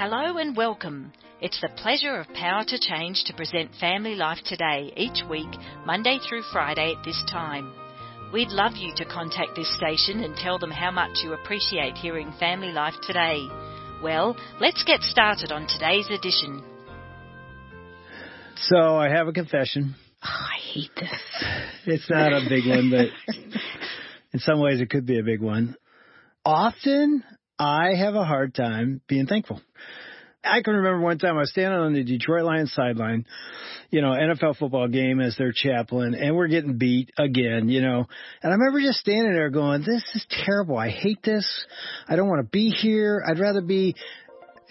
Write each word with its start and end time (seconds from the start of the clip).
Hello 0.00 0.38
and 0.38 0.56
welcome. 0.56 1.12
It's 1.42 1.60
the 1.60 1.68
pleasure 1.76 2.16
of 2.16 2.26
Power 2.28 2.64
to 2.68 2.78
Change 2.78 3.22
to 3.26 3.34
present 3.34 3.74
Family 3.78 4.14
Life 4.14 4.38
Today 4.46 4.90
each 4.96 5.22
week, 5.28 5.50
Monday 5.84 6.18
through 6.26 6.40
Friday 6.50 6.94
at 6.96 7.04
this 7.04 7.22
time. 7.30 7.70
We'd 8.32 8.48
love 8.48 8.76
you 8.76 8.94
to 8.96 9.04
contact 9.04 9.56
this 9.56 9.70
station 9.76 10.24
and 10.24 10.34
tell 10.36 10.58
them 10.58 10.70
how 10.70 10.90
much 10.90 11.18
you 11.22 11.34
appreciate 11.34 11.98
hearing 11.98 12.32
Family 12.40 12.72
Life 12.72 12.94
Today. 13.06 13.46
Well, 14.02 14.38
let's 14.58 14.82
get 14.84 15.02
started 15.02 15.52
on 15.52 15.66
today's 15.66 16.08
edition. 16.08 16.64
So 18.56 18.96
I 18.96 19.10
have 19.10 19.28
a 19.28 19.32
confession. 19.32 19.96
Oh, 20.24 20.28
I 20.28 20.60
hate 20.72 20.94
this. 20.98 21.44
It's 21.84 22.08
not 22.08 22.32
a 22.32 22.46
big 22.48 22.66
one, 22.66 22.90
but 22.90 23.34
in 24.32 24.40
some 24.40 24.60
ways 24.60 24.80
it 24.80 24.88
could 24.88 25.04
be 25.04 25.18
a 25.18 25.22
big 25.22 25.42
one. 25.42 25.76
Often 26.42 27.22
I 27.60 27.94
have 27.94 28.14
a 28.14 28.24
hard 28.24 28.54
time 28.54 29.02
being 29.06 29.26
thankful. 29.26 29.60
I 30.42 30.62
can 30.62 30.72
remember 30.72 31.02
one 31.02 31.18
time 31.18 31.36
I 31.36 31.40
was 31.40 31.50
standing 31.50 31.78
on 31.78 31.92
the 31.92 32.02
Detroit 32.02 32.44
Lions 32.44 32.72
sideline, 32.72 33.26
you 33.90 34.00
know, 34.00 34.12
NFL 34.12 34.56
football 34.56 34.88
game 34.88 35.20
as 35.20 35.36
their 35.36 35.52
chaplain, 35.54 36.14
and 36.14 36.34
we're 36.34 36.48
getting 36.48 36.78
beat 36.78 37.10
again, 37.18 37.68
you 37.68 37.82
know. 37.82 38.06
And 38.42 38.50
I 38.50 38.56
remember 38.56 38.80
just 38.80 39.00
standing 39.00 39.34
there 39.34 39.50
going, 39.50 39.82
this 39.82 40.02
is 40.14 40.24
terrible. 40.46 40.78
I 40.78 40.88
hate 40.88 41.22
this. 41.22 41.46
I 42.08 42.16
don't 42.16 42.28
want 42.28 42.40
to 42.40 42.50
be 42.50 42.70
here. 42.70 43.22
I'd 43.28 43.38
rather 43.38 43.60
be 43.60 43.94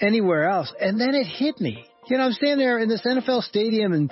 anywhere 0.02 0.45
else. 0.45 0.73
And 0.81 0.99
then 0.99 1.13
it 1.13 1.25
hit 1.25 1.61
me. 1.61 1.85
You 2.08 2.17
know, 2.17 2.23
I'm 2.23 2.31
standing 2.31 2.58
there 2.58 2.80
in 2.80 2.89
this 2.89 3.05
NFL 3.05 3.44
stadium 3.44 3.94
and 3.94 4.11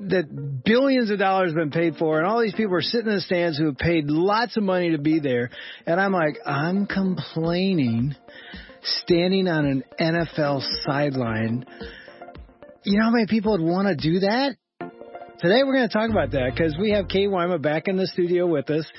that 0.00 0.62
billions 0.64 1.10
of 1.10 1.18
dollars 1.18 1.50
have 1.50 1.56
been 1.56 1.70
paid 1.70 1.96
for 1.96 2.18
and 2.18 2.26
all 2.26 2.40
these 2.40 2.54
people 2.54 2.74
are 2.74 2.82
sitting 2.82 3.08
in 3.08 3.14
the 3.14 3.20
stands 3.20 3.56
who 3.58 3.66
have 3.66 3.78
paid 3.78 4.06
lots 4.06 4.56
of 4.56 4.62
money 4.62 4.90
to 4.90 4.98
be 4.98 5.20
there. 5.20 5.50
And 5.86 6.00
I'm 6.00 6.12
like, 6.12 6.36
I'm 6.44 6.86
complaining 6.86 8.14
standing 8.82 9.48
on 9.48 9.66
an 9.66 9.84
NFL 10.00 10.62
sideline. 10.84 11.64
You 12.84 12.98
know 12.98 13.04
how 13.04 13.10
many 13.10 13.26
people 13.26 13.52
would 13.52 13.62
want 13.62 13.88
to 13.88 13.94
do 13.96 14.20
that? 14.20 14.56
Today 15.44 15.62
we're 15.62 15.74
going 15.74 15.86
to 15.86 15.92
talk 15.92 16.08
about 16.08 16.30
that 16.30 16.52
because 16.56 16.74
we 16.80 16.92
have 16.92 17.06
Kay 17.06 17.26
Wyma 17.26 17.60
back 17.60 17.86
in 17.86 17.98
the 17.98 18.06
studio 18.06 18.46
with 18.46 18.70
us, 18.70 18.90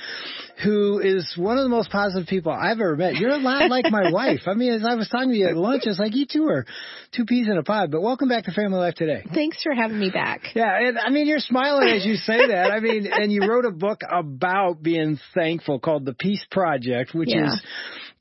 who 0.64 1.00
is 1.00 1.34
one 1.36 1.58
of 1.58 1.64
the 1.64 1.70
most 1.70 1.90
positive 1.90 2.28
people 2.28 2.52
I've 2.52 2.80
ever 2.80 2.96
met. 2.96 3.16
You're 3.16 3.32
a 3.32 3.40
lot 3.40 3.68
like 3.68 3.86
my 3.90 4.12
wife. 4.14 4.42
I 4.46 4.54
mean, 4.54 4.72
as 4.74 4.86
I 4.86 4.94
was 4.94 5.10
talking 5.10 5.32
to 5.32 5.36
you 5.36 5.48
at 5.48 5.58
lunch, 5.58 5.86
it's 5.88 5.98
like 5.98 6.14
you 6.14 6.28
two 6.32 6.46
are 6.46 6.68
two 7.16 7.26
peas 7.26 7.48
in 7.48 7.58
a 7.58 7.64
pod. 7.64 7.90
But 7.90 8.04
welcome 8.04 8.30
back 8.30 8.44
to 8.44 8.52
Family 8.52 8.78
Life 8.78 8.94
today. 8.94 9.24
Thanks 9.34 9.64
for 9.64 9.74
having 9.74 9.98
me 9.98 10.12
back. 10.12 10.42
Yeah, 10.54 10.88
and 10.88 11.00
I 11.00 11.10
mean, 11.10 11.26
you're 11.26 11.40
smiling 11.40 11.90
as 11.90 12.06
you 12.06 12.14
say 12.14 12.38
that. 12.38 12.70
I 12.72 12.80
mean, 12.80 13.08
and 13.12 13.32
you 13.32 13.42
wrote 13.50 13.66
a 13.66 13.72
book 13.72 14.02
about 14.08 14.84
being 14.84 15.20
thankful 15.34 15.80
called 15.80 16.06
The 16.06 16.14
Peace 16.14 16.46
Project, 16.52 17.16
which 17.16 17.30
Yeah. 17.34 17.48
is 17.48 17.64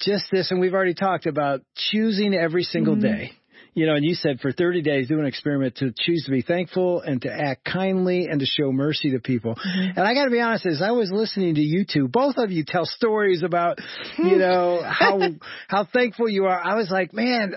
just 0.00 0.30
this, 0.32 0.50
and 0.50 0.60
we've 0.60 0.72
already 0.72 0.94
talked 0.94 1.26
about 1.26 1.60
choosing 1.76 2.32
every 2.32 2.62
single 2.62 2.94
mm-hmm. 2.94 3.02
day. 3.02 3.32
You 3.74 3.86
know, 3.86 3.94
and 3.94 4.04
you 4.04 4.14
said 4.14 4.40
for 4.40 4.52
30 4.52 4.82
days 4.82 5.08
do 5.08 5.18
an 5.18 5.26
experiment 5.26 5.76
to 5.76 5.92
choose 5.96 6.24
to 6.26 6.30
be 6.30 6.42
thankful 6.42 7.00
and 7.00 7.20
to 7.22 7.28
act 7.28 7.64
kindly 7.64 8.26
and 8.26 8.38
to 8.40 8.46
show 8.46 8.70
mercy 8.70 9.10
to 9.10 9.18
people. 9.18 9.56
Mm-hmm. 9.56 9.98
And 9.98 10.00
I 10.00 10.14
got 10.14 10.24
to 10.24 10.30
be 10.30 10.40
honest, 10.40 10.64
as 10.64 10.80
I 10.80 10.92
was 10.92 11.10
listening 11.10 11.56
to 11.56 11.60
you 11.60 11.84
two, 11.84 12.06
both 12.06 12.36
of 12.38 12.52
you 12.52 12.64
tell 12.64 12.86
stories 12.86 13.42
about, 13.42 13.78
you 14.16 14.36
know, 14.36 14.80
how 14.84 15.20
how 15.68 15.84
thankful 15.84 16.28
you 16.28 16.46
are. 16.46 16.60
I 16.60 16.76
was 16.76 16.88
like, 16.88 17.12
man, 17.12 17.54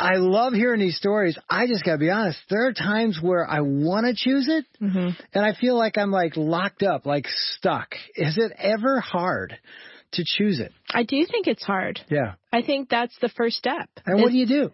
I 0.00 0.16
love 0.16 0.54
hearing 0.54 0.80
these 0.80 0.96
stories. 0.96 1.38
I 1.48 1.66
just 1.66 1.84
got 1.84 1.92
to 1.92 1.98
be 1.98 2.10
honest. 2.10 2.38
There 2.48 2.66
are 2.66 2.72
times 2.72 3.18
where 3.22 3.46
I 3.46 3.60
want 3.60 4.06
to 4.06 4.14
choose 4.16 4.48
it, 4.48 4.64
mm-hmm. 4.82 5.10
and 5.34 5.44
I 5.44 5.54
feel 5.54 5.76
like 5.76 5.98
I'm 5.98 6.10
like 6.10 6.36
locked 6.36 6.82
up, 6.82 7.04
like 7.04 7.26
stuck. 7.28 7.94
Is 8.16 8.38
it 8.38 8.52
ever 8.58 8.98
hard 8.98 9.58
to 10.12 10.24
choose 10.26 10.58
it? 10.58 10.72
I 10.88 11.02
do 11.02 11.24
think 11.30 11.46
it's 11.46 11.62
hard. 11.62 12.00
Yeah. 12.10 12.34
I 12.52 12.62
think 12.62 12.88
that's 12.88 13.16
the 13.20 13.28
first 13.28 13.56
step. 13.56 13.88
And 14.06 14.22
what 14.22 14.30
do 14.30 14.38
you 14.38 14.46
do? 14.46 14.70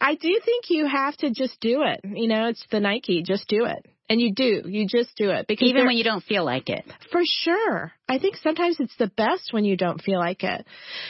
I 0.00 0.14
do 0.14 0.40
think 0.44 0.66
you 0.68 0.86
have 0.86 1.16
to 1.18 1.30
just 1.30 1.60
do 1.60 1.82
it. 1.82 2.00
You 2.04 2.28
know, 2.28 2.48
it's 2.48 2.64
the 2.70 2.80
Nike, 2.80 3.22
just 3.22 3.48
do 3.48 3.64
it. 3.64 3.84
And 4.10 4.20
you 4.20 4.32
do. 4.34 4.62
You 4.64 4.86
just 4.86 5.14
do 5.16 5.30
it 5.30 5.46
because 5.46 5.68
Even 5.68 5.84
when 5.84 5.96
you 5.96 6.04
don't 6.04 6.24
feel 6.24 6.42
like 6.42 6.70
it. 6.70 6.82
For 7.12 7.20
sure. 7.24 7.92
I 8.08 8.18
think 8.18 8.36
sometimes 8.36 8.76
it's 8.80 8.96
the 8.96 9.08
best 9.18 9.52
when 9.52 9.66
you 9.66 9.76
don't 9.76 10.00
feel 10.00 10.18
like 10.18 10.42
it. 10.44 10.64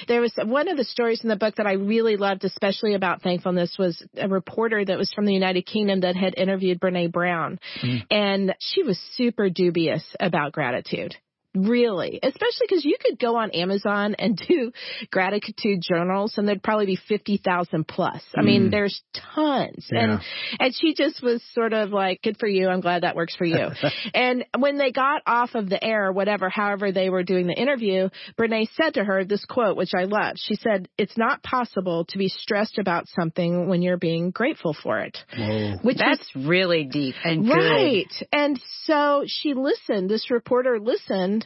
There 0.09 0.21
was 0.21 0.33
one 0.43 0.67
of 0.67 0.77
the 0.77 0.85
stories 0.85 1.23
in 1.23 1.29
the 1.29 1.37
book 1.37 1.57
that 1.57 1.67
I 1.67 1.75
really 1.75 2.17
loved, 2.17 2.45
especially 2.45 2.95
about 2.95 3.23
thankfulness, 3.23 3.77
was 3.79 4.05
a 4.17 4.29
reporter 4.29 4.85
that 4.85 4.99
was 4.99 5.13
from 5.13 5.27
the 5.27 5.33
United 5.33 5.65
Kingdom 5.65 6.01
that 6.01 6.17
had 6.17 6.35
interviewed 6.37 6.81
Brene 6.81 7.13
Brown. 7.13 7.61
Mm. 7.85 8.03
And 8.11 8.55
she 8.59 8.83
was 8.83 8.99
super 9.15 9.49
dubious 9.49 10.03
about 10.19 10.51
gratitude. 10.51 11.15
Really, 11.55 12.21
especially 12.23 12.67
because 12.69 12.85
you 12.85 12.97
could 13.01 13.19
go 13.19 13.37
on 13.37 13.51
Amazon 13.53 14.15
and 14.19 14.37
do 14.49 14.71
gratitude 15.11 15.81
journals, 15.81 16.35
and 16.37 16.47
there'd 16.47 16.63
probably 16.63 16.87
be 16.87 16.99
fifty 17.09 17.41
thousand 17.43 17.89
plus. 17.89 18.23
I 18.37 18.43
mean, 18.43 18.69
mm. 18.69 18.71
there's 18.71 19.03
tons, 19.35 19.87
and 19.91 20.21
and 20.61 20.75
she 20.75 20.95
just 20.95 21.23
was 21.23 21.43
sort 21.55 21.73
of 21.73 21.91
like, 21.91 22.21
"Good 22.23 22.37
for 22.39 22.47
you. 22.47 22.69
I'm 22.69 22.81
glad 22.81 23.03
that 23.03 23.17
works 23.17 23.35
for 23.35 23.47
you." 23.47 23.69
and 24.15 24.45
when 24.59 24.77
they 24.77 24.93
got 24.93 25.23
off 25.27 25.55
of 25.55 25.71
the 25.71 25.83
air, 25.83 26.13
whatever, 26.13 26.51
however 26.51 26.93
they 26.93 27.09
were 27.09 27.23
doing 27.23 27.47
the 27.47 27.59
interview, 27.59 28.11
Brene 28.39 28.69
said 28.75 28.95
to 28.95 29.05
her 29.05 29.25
this 29.25 29.45
quote, 29.47 29.77
which 29.77 29.93
I 29.97 30.05
love. 30.05 30.35
She 30.37 30.55
said, 30.55 30.89
"It's 30.99 31.17
not 31.17 31.43
possible 31.43 32.05
to 32.11 32.19
be 32.19 32.29
stressed 32.29 32.79
about 32.79 33.09
something 33.09 33.69
when 33.69 33.81
you're 33.81 33.97
being 33.97 34.31
grateful 34.33 34.75
for 34.75 35.01
it." 35.01 35.17
Whoa. 35.37 35.79
Which 35.83 35.97
is 35.97 36.03
That's 36.05 36.37
really 36.37 36.85
deep 36.85 37.15
and 37.25 37.47
good. 37.47 37.55
Right. 37.55 38.13
And 38.33 38.61
so 38.85 39.25
she 39.27 39.55
listened. 39.55 40.11
This 40.11 40.31
reporter 40.31 40.79
listened 40.79 41.38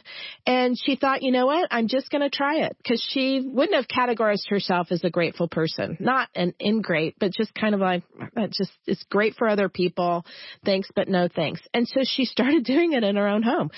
and 0.45 0.77
she 0.77 0.95
thought, 0.95 1.21
you 1.23 1.31
know 1.31 1.45
what? 1.45 1.67
I'm 1.71 1.87
just 1.87 2.09
going 2.09 2.21
to 2.21 2.29
try 2.29 2.61
it 2.61 2.75
because 2.77 3.05
she 3.11 3.41
wouldn't 3.45 3.75
have 3.75 3.87
categorized 3.87 4.49
herself 4.49 4.87
as 4.91 5.03
a 5.03 5.09
grateful 5.09 5.47
person, 5.47 5.97
not 5.99 6.29
an 6.35 6.53
ingrate, 6.61 7.15
but 7.19 7.31
just 7.31 7.53
kind 7.53 7.73
of 7.73 7.81
like, 7.81 8.03
"That 8.35 8.51
just, 8.51 8.71
it's 8.85 9.03
great 9.03 9.35
for 9.35 9.47
other 9.47 9.69
people. 9.69 10.25
Thanks, 10.65 10.89
but 10.95 11.07
no 11.07 11.27
thanks. 11.33 11.61
And 11.73 11.87
so 11.87 12.01
she 12.03 12.25
started 12.33 12.63
doing 12.63 12.93
it 12.93 13.03
in 13.03 13.15
her 13.15 13.27
own 13.27 13.43
home, 13.43 13.71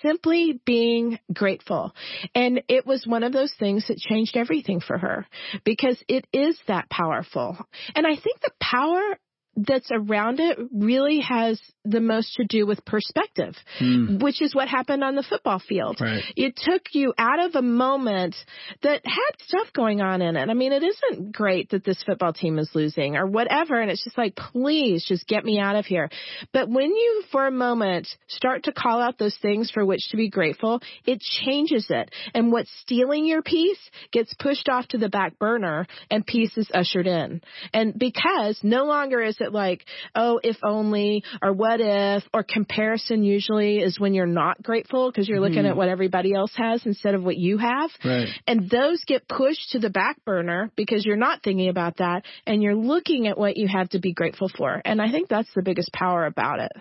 simply 0.00 0.60
being 0.64 1.18
grateful. 1.32 1.92
And 2.34 2.62
it 2.68 2.86
was 2.86 3.06
one 3.06 3.22
of 3.22 3.32
those 3.32 3.54
things 3.58 3.86
that 3.88 3.98
changed 3.98 4.36
everything 4.36 4.80
for 4.80 4.98
her 4.98 5.26
because 5.64 6.02
it 6.08 6.26
is 6.32 6.58
that 6.68 6.88
powerful. 6.90 7.56
And 7.94 8.06
I 8.06 8.16
think 8.16 8.40
the 8.40 8.52
power 8.60 9.18
that's 9.56 9.90
around 9.90 10.40
it 10.40 10.58
really 10.72 11.20
has 11.20 11.60
the 11.84 12.00
most 12.00 12.34
to 12.36 12.44
do 12.44 12.66
with 12.66 12.84
perspective, 12.84 13.54
hmm. 13.78 14.18
which 14.18 14.40
is 14.40 14.54
what 14.54 14.68
happened 14.68 15.04
on 15.04 15.14
the 15.14 15.22
football 15.22 15.58
field. 15.58 16.00
Right. 16.00 16.22
It 16.36 16.56
took 16.56 16.82
you 16.92 17.12
out 17.18 17.44
of 17.44 17.54
a 17.54 17.62
moment 17.62 18.34
that 18.82 19.02
had 19.04 19.32
stuff 19.40 19.72
going 19.74 20.00
on 20.00 20.22
in 20.22 20.36
it. 20.36 20.48
I 20.48 20.54
mean, 20.54 20.72
it 20.72 20.82
isn't 20.82 21.32
great 21.32 21.70
that 21.70 21.84
this 21.84 22.02
football 22.04 22.32
team 22.32 22.58
is 22.58 22.70
losing 22.74 23.16
or 23.16 23.26
whatever. 23.26 23.80
And 23.80 23.90
it's 23.90 24.04
just 24.04 24.16
like, 24.16 24.36
please 24.36 25.04
just 25.06 25.26
get 25.26 25.44
me 25.44 25.58
out 25.58 25.76
of 25.76 25.84
here. 25.84 26.08
But 26.52 26.70
when 26.70 26.90
you, 26.90 27.24
for 27.30 27.46
a 27.46 27.50
moment, 27.50 28.08
start 28.28 28.64
to 28.64 28.72
call 28.72 29.02
out 29.02 29.18
those 29.18 29.36
things 29.42 29.70
for 29.70 29.84
which 29.84 30.08
to 30.10 30.16
be 30.16 30.30
grateful, 30.30 30.80
it 31.04 31.20
changes 31.20 31.86
it. 31.90 32.10
And 32.32 32.52
what's 32.52 32.70
stealing 32.80 33.26
your 33.26 33.42
peace 33.42 33.80
gets 34.12 34.32
pushed 34.34 34.68
off 34.68 34.88
to 34.88 34.98
the 34.98 35.10
back 35.10 35.38
burner 35.38 35.86
and 36.10 36.26
peace 36.26 36.56
is 36.56 36.70
ushered 36.72 37.06
in. 37.06 37.42
And 37.74 37.98
because 37.98 38.58
no 38.62 38.84
longer 38.84 39.20
is 39.20 39.36
it 39.42 39.52
like, 39.52 39.84
oh, 40.14 40.40
if 40.42 40.56
only 40.64 41.22
or 41.42 41.52
what 41.52 41.80
if 41.80 42.24
or 42.32 42.42
comparison 42.42 43.22
usually 43.22 43.78
is 43.78 44.00
when 44.00 44.14
you're 44.14 44.26
not 44.26 44.62
grateful 44.62 45.10
because 45.10 45.28
you're 45.28 45.40
looking 45.40 45.66
at 45.66 45.76
what 45.76 45.88
everybody 45.88 46.32
else 46.34 46.52
has 46.56 46.84
instead 46.86 47.14
of 47.14 47.22
what 47.22 47.36
you 47.36 47.58
have. 47.58 47.90
Right. 48.04 48.28
And 48.46 48.70
those 48.70 49.02
get 49.06 49.28
pushed 49.28 49.70
to 49.72 49.78
the 49.78 49.90
back 49.90 50.24
burner 50.24 50.70
because 50.76 51.04
you're 51.04 51.16
not 51.16 51.42
thinking 51.42 51.68
about 51.68 51.98
that 51.98 52.24
and 52.46 52.62
you're 52.62 52.74
looking 52.74 53.26
at 53.26 53.36
what 53.36 53.56
you 53.56 53.68
have 53.68 53.88
to 53.90 53.98
be 53.98 54.12
grateful 54.12 54.50
for. 54.56 54.80
And 54.84 55.02
I 55.02 55.10
think 55.10 55.28
that's 55.28 55.52
the 55.54 55.62
biggest 55.62 55.92
power 55.92 56.24
about 56.26 56.60
it. 56.60 56.72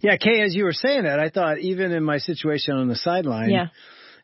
Yeah, 0.00 0.16
Kay, 0.16 0.42
as 0.42 0.54
you 0.54 0.64
were 0.64 0.72
saying 0.72 1.04
that, 1.04 1.18
I 1.20 1.30
thought 1.30 1.58
even 1.58 1.92
in 1.92 2.02
my 2.04 2.18
situation 2.18 2.74
on 2.74 2.88
the 2.88 2.96
sideline, 2.96 3.50
Yeah. 3.50 3.66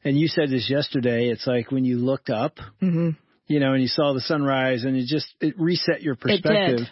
and 0.05 0.19
you 0.19 0.29
said 0.29 0.51
this 0.51 0.69
yesterday, 0.69 1.29
it's 1.29 1.47
like 1.47 1.71
when 1.71 1.85
you 1.85 1.99
looked 1.99 2.31
up, 2.31 2.59
hmm 2.81 3.11
you 3.47 3.61
know, 3.61 3.75
and 3.75 3.83
you 3.83 3.89
saw 3.89 4.15
the 4.15 4.23
sunrise 4.23 4.85
and 4.85 4.97
it 4.97 5.05
just, 5.07 5.27
it 5.39 5.55
reset 5.61 6.01
your 6.01 6.15
did. 6.15 6.21
perspective. 6.43 6.87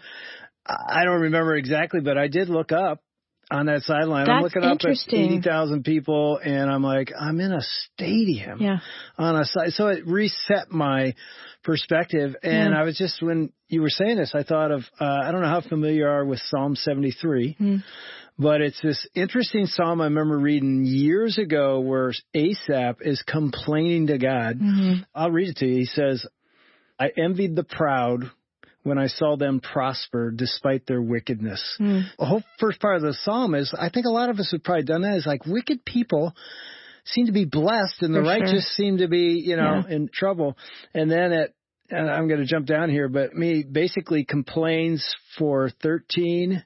I 0.66 1.04
don't 1.04 1.22
remember 1.22 1.56
exactly, 1.56 2.00
but 2.00 2.16
I 2.16 2.28
did 2.28 2.48
look 2.48 2.72
up 2.72 3.00
on 3.50 3.66
that 3.66 3.82
sideline. 3.82 4.28
I'm 4.28 4.42
looking 4.42 4.62
up 4.62 4.68
at 4.68 4.72
interesting. 4.84 5.32
80,000 5.38 5.84
people 5.84 6.38
and 6.42 6.70
I'm 6.70 6.82
like, 6.82 7.12
I'm 7.18 7.38
in 7.40 7.52
a 7.52 7.60
stadium 7.60 8.60
Yeah. 8.60 8.78
on 9.18 9.36
a 9.36 9.44
side. 9.44 9.72
So 9.72 9.88
it 9.88 10.06
reset 10.06 10.70
my 10.70 11.14
perspective. 11.62 12.36
And 12.42 12.72
Yeah. 12.72 12.80
I 12.80 12.84
was 12.84 12.96
just, 12.96 13.20
when 13.22 13.52
you 13.68 13.82
were 13.82 13.90
saying 13.90 14.16
this, 14.16 14.34
I 14.34 14.42
thought 14.42 14.70
of, 14.70 14.82
uh, 15.00 15.04
I 15.04 15.32
don't 15.32 15.42
know 15.42 15.48
how 15.48 15.60
familiar 15.60 15.96
you 15.96 16.06
are 16.06 16.24
with 16.24 16.40
Psalm 16.40 16.76
73. 16.76 17.54
Hmm. 17.58 17.76
But 18.38 18.62
it's 18.62 18.80
this 18.80 19.06
interesting 19.14 19.66
psalm 19.66 20.00
I 20.00 20.04
remember 20.04 20.38
reading 20.38 20.84
years 20.86 21.36
ago 21.36 21.80
where 21.80 22.12
Asaph 22.34 22.96
is 23.02 23.22
complaining 23.26 24.06
to 24.06 24.16
God. 24.16 24.58
Mm-hmm. 24.58 25.02
I'll 25.14 25.30
read 25.30 25.50
it 25.50 25.56
to 25.58 25.66
you. 25.66 25.76
He 25.80 25.84
says, 25.84 26.24
I 26.98 27.10
envied 27.16 27.54
the 27.56 27.62
proud 27.64 28.30
when 28.82 28.98
I 28.98 29.06
saw 29.06 29.36
them 29.36 29.60
prosper 29.60 30.30
despite 30.30 30.86
their 30.86 31.02
wickedness. 31.02 31.62
Hmm. 31.78 32.00
The 32.18 32.26
whole 32.26 32.42
first 32.58 32.80
part 32.80 32.96
of 32.96 33.02
the 33.02 33.14
psalm 33.14 33.54
is, 33.54 33.74
I 33.78 33.88
think 33.90 34.06
a 34.06 34.10
lot 34.10 34.30
of 34.30 34.38
us 34.38 34.50
have 34.52 34.64
probably 34.64 34.84
done 34.84 35.02
that, 35.02 35.16
is 35.16 35.26
like 35.26 35.46
wicked 35.46 35.84
people 35.84 36.34
seem 37.04 37.26
to 37.26 37.32
be 37.32 37.44
blessed 37.44 38.02
and 38.02 38.14
the 38.14 38.20
For 38.20 38.24
sure. 38.24 38.32
righteous 38.32 38.76
seem 38.76 38.98
to 38.98 39.08
be, 39.08 39.42
you 39.44 39.56
know, 39.56 39.84
in 39.88 40.08
trouble. 40.12 40.56
And 40.94 41.10
then 41.10 41.32
at 41.32 41.54
and 41.92 42.10
I'm 42.10 42.26
going 42.26 42.40
to 42.40 42.46
jump 42.46 42.66
down 42.66 42.90
here, 42.90 43.08
but 43.08 43.34
me 43.34 43.64
basically 43.70 44.24
complains 44.24 45.06
for 45.38 45.70
13, 45.82 46.64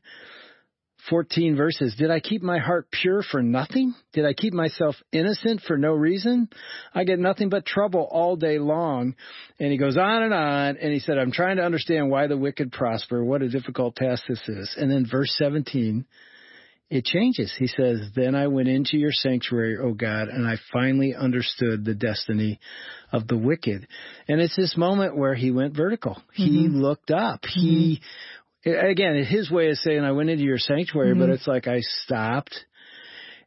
14 1.08 1.56
verses. 1.56 1.94
Did 1.96 2.10
I 2.10 2.20
keep 2.20 2.42
my 2.42 2.58
heart 2.58 2.88
pure 2.90 3.22
for 3.22 3.42
nothing? 3.42 3.94
Did 4.12 4.24
I 4.24 4.32
keep 4.32 4.52
myself 4.52 4.96
innocent 5.12 5.62
for 5.62 5.78
no 5.78 5.92
reason? 5.92 6.48
I 6.94 7.04
get 7.04 7.18
nothing 7.18 7.48
but 7.48 7.64
trouble 7.64 8.08
all 8.10 8.36
day 8.36 8.58
long. 8.58 9.14
And 9.58 9.70
he 9.70 9.78
goes 9.78 9.96
on 9.96 10.22
and 10.22 10.34
on. 10.34 10.76
And 10.76 10.92
he 10.92 11.00
said, 11.00 11.18
I'm 11.18 11.32
trying 11.32 11.56
to 11.56 11.64
understand 11.64 12.10
why 12.10 12.26
the 12.26 12.36
wicked 12.36 12.72
prosper. 12.72 13.24
What 13.24 13.42
a 13.42 13.48
difficult 13.48 13.96
task 13.96 14.24
this 14.28 14.42
is. 14.48 14.74
And 14.76 14.90
then 14.90 15.06
verse 15.10 15.34
17, 15.38 16.04
it 16.88 17.04
changes. 17.04 17.52
He 17.58 17.66
says, 17.66 18.10
Then 18.14 18.34
I 18.34 18.46
went 18.46 18.68
into 18.68 18.96
your 18.96 19.12
sanctuary, 19.12 19.76
O 19.78 19.92
God, 19.92 20.28
and 20.28 20.46
I 20.46 20.56
finally 20.72 21.14
understood 21.14 21.84
the 21.84 21.94
destiny 21.94 22.60
of 23.12 23.26
the 23.26 23.36
wicked. 23.36 23.88
And 24.28 24.40
it's 24.40 24.56
this 24.56 24.76
moment 24.76 25.16
where 25.16 25.34
he 25.34 25.50
went 25.50 25.76
vertical. 25.76 26.14
Mm-hmm. 26.38 26.44
He 26.44 26.68
looked 26.68 27.10
up. 27.10 27.42
Mm-hmm. 27.42 27.60
He 27.60 28.02
again, 28.66 29.24
his 29.24 29.50
way 29.50 29.70
of 29.70 29.78
saying 29.78 30.02
I 30.02 30.12
went 30.12 30.30
into 30.30 30.44
your 30.44 30.58
sanctuary, 30.58 31.10
mm-hmm. 31.10 31.20
but 31.20 31.30
it's 31.30 31.46
like 31.46 31.66
I 31.68 31.80
stopped 32.04 32.54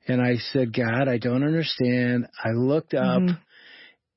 and 0.08 0.22
I 0.22 0.38
said, 0.52 0.74
God, 0.74 1.08
I 1.08 1.18
don't 1.18 1.44
understand. 1.44 2.28
I 2.44 2.50
looked 2.52 2.94
up 2.94 3.22
mm-hmm. 3.22 3.36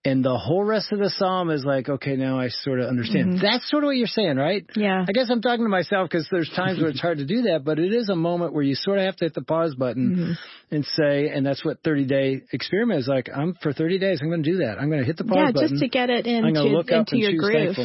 And 0.04 0.24
the 0.24 0.36
whole 0.36 0.64
rest 0.64 0.90
of 0.90 0.98
the 0.98 1.10
psalm 1.10 1.48
is 1.50 1.64
like, 1.64 1.88
okay, 1.88 2.16
now 2.16 2.40
I 2.40 2.48
sort 2.48 2.80
of 2.80 2.88
understand. 2.88 3.34
Mm-hmm. 3.34 3.42
That's 3.42 3.70
sort 3.70 3.84
of 3.84 3.86
what 3.86 3.96
you're 3.96 4.08
saying, 4.08 4.36
right? 4.36 4.66
Yeah. 4.74 5.04
I 5.08 5.12
guess 5.12 5.28
I'm 5.30 5.40
talking 5.40 5.64
to 5.64 5.68
myself 5.68 6.10
because 6.10 6.26
there's 6.28 6.50
times 6.56 6.80
where 6.80 6.88
it's 6.88 7.00
hard 7.00 7.18
to 7.18 7.24
do 7.24 7.42
that, 7.42 7.62
but 7.64 7.78
it 7.78 7.92
is 7.92 8.08
a 8.08 8.16
moment 8.16 8.52
where 8.52 8.64
you 8.64 8.74
sort 8.74 8.98
of 8.98 9.04
have 9.04 9.14
to 9.16 9.26
hit 9.26 9.34
the 9.34 9.42
pause 9.42 9.76
button 9.76 10.10
mm-hmm. 10.10 10.74
and 10.74 10.84
say, 10.84 11.28
and 11.28 11.46
that's 11.46 11.64
what 11.64 11.84
30 11.84 12.06
day 12.06 12.42
experiment 12.50 12.98
is 12.98 13.06
like. 13.06 13.30
I'm 13.32 13.54
for 13.62 13.72
30 13.72 14.00
days. 14.00 14.18
I'm 14.20 14.28
going 14.28 14.42
to 14.42 14.50
do 14.50 14.58
that. 14.58 14.80
I'm 14.80 14.88
going 14.88 15.02
to 15.02 15.06
hit 15.06 15.18
the 15.18 15.24
pause 15.24 15.36
yeah, 15.36 15.52
button. 15.52 15.68
just 15.68 15.80
to 15.80 15.88
get 15.88 16.10
it 16.10 16.26
into, 16.26 16.48
I'm 16.48 16.54
going 16.54 16.72
to 16.72 16.76
look 16.76 16.90
into 16.90 17.18
your 17.18 17.34
groove. 17.34 17.76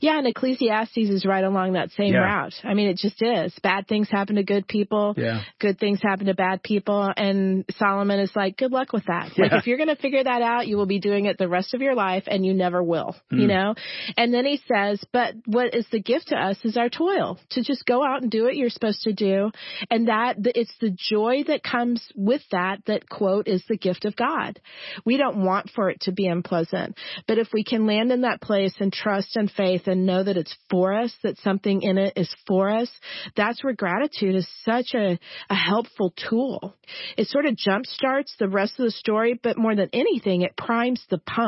Yeah, 0.00 0.18
and 0.18 0.26
Ecclesiastes 0.26 0.98
is 0.98 1.24
right 1.24 1.44
along 1.44 1.72
that 1.72 1.92
same 1.92 2.12
Yeah. 2.12 2.18
route. 2.18 2.54
I 2.62 2.74
mean, 2.74 2.88
it 2.88 2.98
just 2.98 3.22
is. 3.22 3.54
Bad 3.62 3.88
things 3.88 4.10
happen 4.10 4.36
to 4.36 4.42
good 4.42 4.68
people. 4.68 5.14
Yeah. 5.16 5.40
Good 5.60 5.78
things 5.78 6.00
happen 6.02 6.26
to 6.26 6.34
bad 6.34 6.62
people. 6.62 7.10
And 7.16 7.64
Solomon 7.78 8.20
is 8.20 8.32
like, 8.36 8.58
good 8.58 8.70
luck 8.70 8.92
with 8.92 9.06
that. 9.06 9.30
Like, 9.38 9.52
Yeah. 9.52 9.58
if 9.58 9.66
you're 9.66 9.78
going 9.78 9.88
to 9.88 9.96
figure 9.96 10.22
that 10.22 10.42
out, 10.42 10.66
you 10.66 10.76
will 10.76 10.84
be 10.84 11.00
doing 11.00 11.24
it 11.24 11.38
the 11.38 11.53
rest 11.54 11.74
of 11.74 11.80
your 11.80 11.94
life 11.94 12.24
and 12.26 12.44
you 12.44 12.54
never 12.54 12.82
will, 12.82 13.16
Hmm. 13.30 13.38
you 13.40 13.46
know? 13.46 13.74
And 14.16 14.32
then 14.34 14.44
he 14.44 14.60
says, 14.68 15.02
but 15.12 15.34
what 15.46 15.74
is 15.74 15.86
the 15.90 16.00
gift 16.00 16.28
to 16.28 16.36
us 16.36 16.58
is 16.64 16.76
our 16.76 16.88
toil 16.88 17.38
to 17.50 17.62
just 17.62 17.86
go 17.86 18.04
out 18.04 18.22
and 18.22 18.30
do 18.30 18.44
what 18.44 18.56
you're 18.56 18.70
supposed 18.78 19.02
to 19.02 19.12
do. 19.12 19.50
And 19.90 20.08
that 20.08 20.36
it's 20.54 20.76
the 20.80 20.94
joy 21.12 21.44
that 21.46 21.62
comes 21.62 22.02
with 22.14 22.42
that, 22.50 22.78
that 22.86 23.08
quote 23.08 23.48
is 23.48 23.62
the 23.68 23.76
gift 23.76 24.04
of 24.04 24.16
God. 24.16 24.60
We 25.04 25.16
don't 25.16 25.44
want 25.44 25.70
for 25.74 25.90
it 25.90 26.00
to 26.02 26.12
be 26.12 26.26
unpleasant, 26.26 26.96
but 27.28 27.38
if 27.38 27.48
we 27.52 27.64
can 27.64 27.86
land 27.86 28.12
in 28.12 28.22
that 28.22 28.40
place 28.40 28.74
and 28.80 28.92
trust 28.92 29.36
and 29.36 29.50
faith 29.50 29.86
and 29.86 30.06
know 30.06 30.22
that 30.22 30.36
it's 30.36 30.56
for 30.70 30.92
us, 30.92 31.12
that 31.22 31.38
something 31.38 31.82
in 31.82 31.98
it 31.98 32.14
is 32.16 32.34
for 32.46 32.70
us, 32.70 32.90
that's 33.36 33.62
where 33.62 33.72
gratitude 33.74 34.34
is 34.34 34.48
such 34.64 34.94
a, 34.94 35.18
a 35.50 35.54
helpful 35.54 36.12
tool. 36.28 36.74
It 37.16 37.28
sort 37.28 37.46
of 37.46 37.56
jumpstarts 37.56 38.36
the 38.38 38.48
rest 38.48 38.78
of 38.78 38.84
the 38.86 38.90
story, 38.90 39.38
but 39.42 39.58
more 39.58 39.76
than 39.76 39.88
anything, 39.92 40.42
it 40.42 40.56
primes 40.56 41.02
the 41.10 41.18
pump 41.18 41.43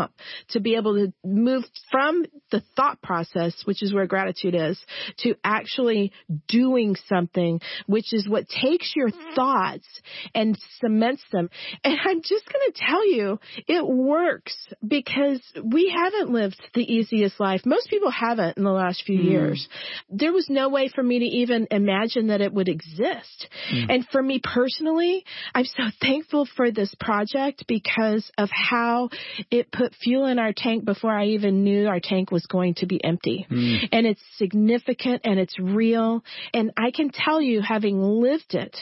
to 0.51 0.61
be 0.61 0.77
able 0.77 0.95
to 0.95 1.13
move 1.25 1.65
from 1.91 2.25
the 2.51 2.63
thought 2.77 3.01
process, 3.03 3.55
which 3.65 3.83
is 3.83 3.93
where 3.93 4.07
gratitude 4.07 4.55
is, 4.55 4.79
to 5.19 5.35
actually 5.45 6.13
doing 6.49 6.97
something, 7.09 7.61
which 7.87 8.13
is 8.13 8.29
what 8.29 8.49
takes 8.49 8.93
your 8.95 9.11
thoughts 9.35 9.87
and 10.35 10.57
cements 10.81 11.23
them. 11.33 11.51
And 11.85 11.99
I'm 12.05 12.23
just 12.23 12.45
going 12.51 12.73
to 12.73 12.81
tell 12.87 13.11
you, 13.11 13.39
it 13.67 13.87
works 13.87 14.57
because 14.87 15.41
we 15.63 15.95
haven't 15.95 16.33
lived 16.33 16.61
the 16.75 16.83
easiest 16.83 17.41
life. 17.41 17.63
Most 17.65 17.89
people 17.89 18.11
haven't 18.11 18.57
in 18.57 18.65
the 18.65 18.71
last 18.71 19.03
few 19.05 19.19
mm. 19.19 19.31
years. 19.31 19.69
There 20.09 20.33
was 20.33 20.47
no 20.49 20.69
way 20.69 20.89
for 20.89 21.03
me 21.03 21.19
to 21.21 21.25
even 21.25 21.67
imagine 21.71 22.29
that 22.29 22.41
it 22.41 22.53
would 22.53 22.69
exist. 22.69 23.49
Mm. 23.73 23.87
And 23.91 24.07
for 24.11 24.23
me 24.23 24.41
personally, 24.43 25.25
I'm 25.55 25.65
so 25.65 25.85
thankful 26.01 26.47
for 26.57 26.71
this 26.71 26.95
project 26.99 27.65
because 27.67 28.31
of 28.39 28.49
how 28.53 29.11
it 29.51 29.71
put 29.87 29.95
fuel 30.03 30.27
in 30.27 30.39
our 30.39 30.53
tank 30.55 30.85
before 30.85 31.17
I 31.17 31.27
even 31.27 31.63
knew 31.63 31.87
our 31.87 32.01
tank 32.01 32.31
was 32.31 32.45
going 32.47 32.75
to 32.77 32.87
be 32.87 33.03
empty. 33.03 33.47
Mm. 33.51 33.89
And 33.93 34.07
it's 34.07 34.23
significant 34.37 35.23
and 35.25 35.39
it's 35.39 35.59
real. 35.59 36.25
And 36.53 36.73
I 36.77 36.91
can 36.91 37.11
tell 37.11 37.41
you, 37.41 37.61
having 37.61 38.01
lived 38.01 38.55
it, 38.55 38.77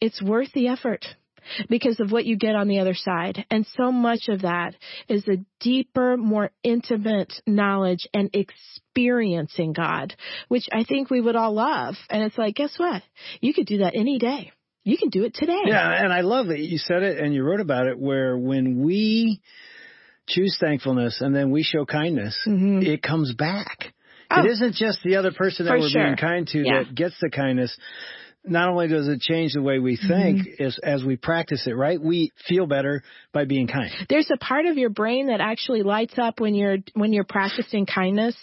it's 0.00 0.22
worth 0.22 0.52
the 0.52 0.68
effort 0.68 1.04
because 1.68 2.00
of 2.00 2.10
what 2.10 2.24
you 2.24 2.36
get 2.36 2.54
on 2.54 2.68
the 2.68 2.78
other 2.78 2.94
side. 2.94 3.44
And 3.50 3.66
so 3.76 3.92
much 3.92 4.28
of 4.28 4.42
that 4.42 4.74
is 5.08 5.28
a 5.28 5.44
deeper, 5.60 6.16
more 6.16 6.50
intimate 6.62 7.32
knowledge 7.46 8.08
and 8.14 8.30
experiencing 8.32 9.74
God, 9.74 10.14
which 10.48 10.68
I 10.72 10.84
think 10.84 11.10
we 11.10 11.20
would 11.20 11.36
all 11.36 11.52
love. 11.52 11.96
And 12.08 12.22
it's 12.22 12.38
like, 12.38 12.54
guess 12.54 12.78
what? 12.78 13.02
You 13.42 13.52
could 13.52 13.66
do 13.66 13.78
that 13.78 13.92
any 13.94 14.18
day. 14.18 14.52
You 14.84 14.96
can 14.96 15.08
do 15.08 15.24
it 15.24 15.34
today. 15.34 15.62
Yeah, 15.66 16.02
and 16.02 16.12
I 16.12 16.20
love 16.20 16.48
that 16.48 16.60
you 16.60 16.76
said 16.76 17.02
it 17.02 17.18
and 17.18 17.34
you 17.34 17.42
wrote 17.42 17.60
about 17.60 17.86
it 17.86 17.98
where 17.98 18.36
when 18.36 18.82
we 18.82 19.40
choose 20.26 20.56
thankfulness 20.60 21.20
and 21.20 21.34
then 21.34 21.50
we 21.50 21.62
show 21.62 21.84
kindness, 21.84 22.38
it 22.46 23.02
comes 23.02 23.34
back. 23.34 23.78
Mm-hmm. 23.80 23.90
Oh. 24.30 24.44
It 24.44 24.50
isn't 24.52 24.74
just 24.74 25.00
the 25.04 25.16
other 25.16 25.32
person 25.32 25.66
that 25.66 25.78
we're 25.78 25.88
sure. 25.90 26.02
being 26.04 26.16
kind 26.16 26.46
to 26.48 26.58
Yeah. 26.64 26.84
that 26.84 26.94
gets 26.94 27.14
the 27.20 27.30
kindness. 27.30 27.76
Not 28.46 28.68
only 28.68 28.88
does 28.88 29.08
it 29.08 29.20
change 29.20 29.54
the 29.54 29.62
way 29.62 29.78
we 29.78 29.96
think 29.96 30.14
Mm-hmm. 30.14 30.62
as, 30.62 30.78
as 30.82 31.04
we 31.04 31.16
practice 31.16 31.66
it, 31.66 31.72
right? 31.72 32.00
We 32.00 32.32
feel 32.46 32.66
better 32.66 33.02
by 33.32 33.44
being 33.44 33.66
kind. 33.68 33.90
There's 34.08 34.30
a 34.32 34.36
part 34.36 34.66
of 34.66 34.76
your 34.76 34.90
brain 34.90 35.26
that 35.28 35.40
actually 35.40 35.82
lights 35.82 36.14
up 36.18 36.40
when 36.40 36.54
you're 36.54 36.78
when 36.94 37.12
you're 37.12 37.24
practicing 37.24 37.86
kindness, 37.86 38.36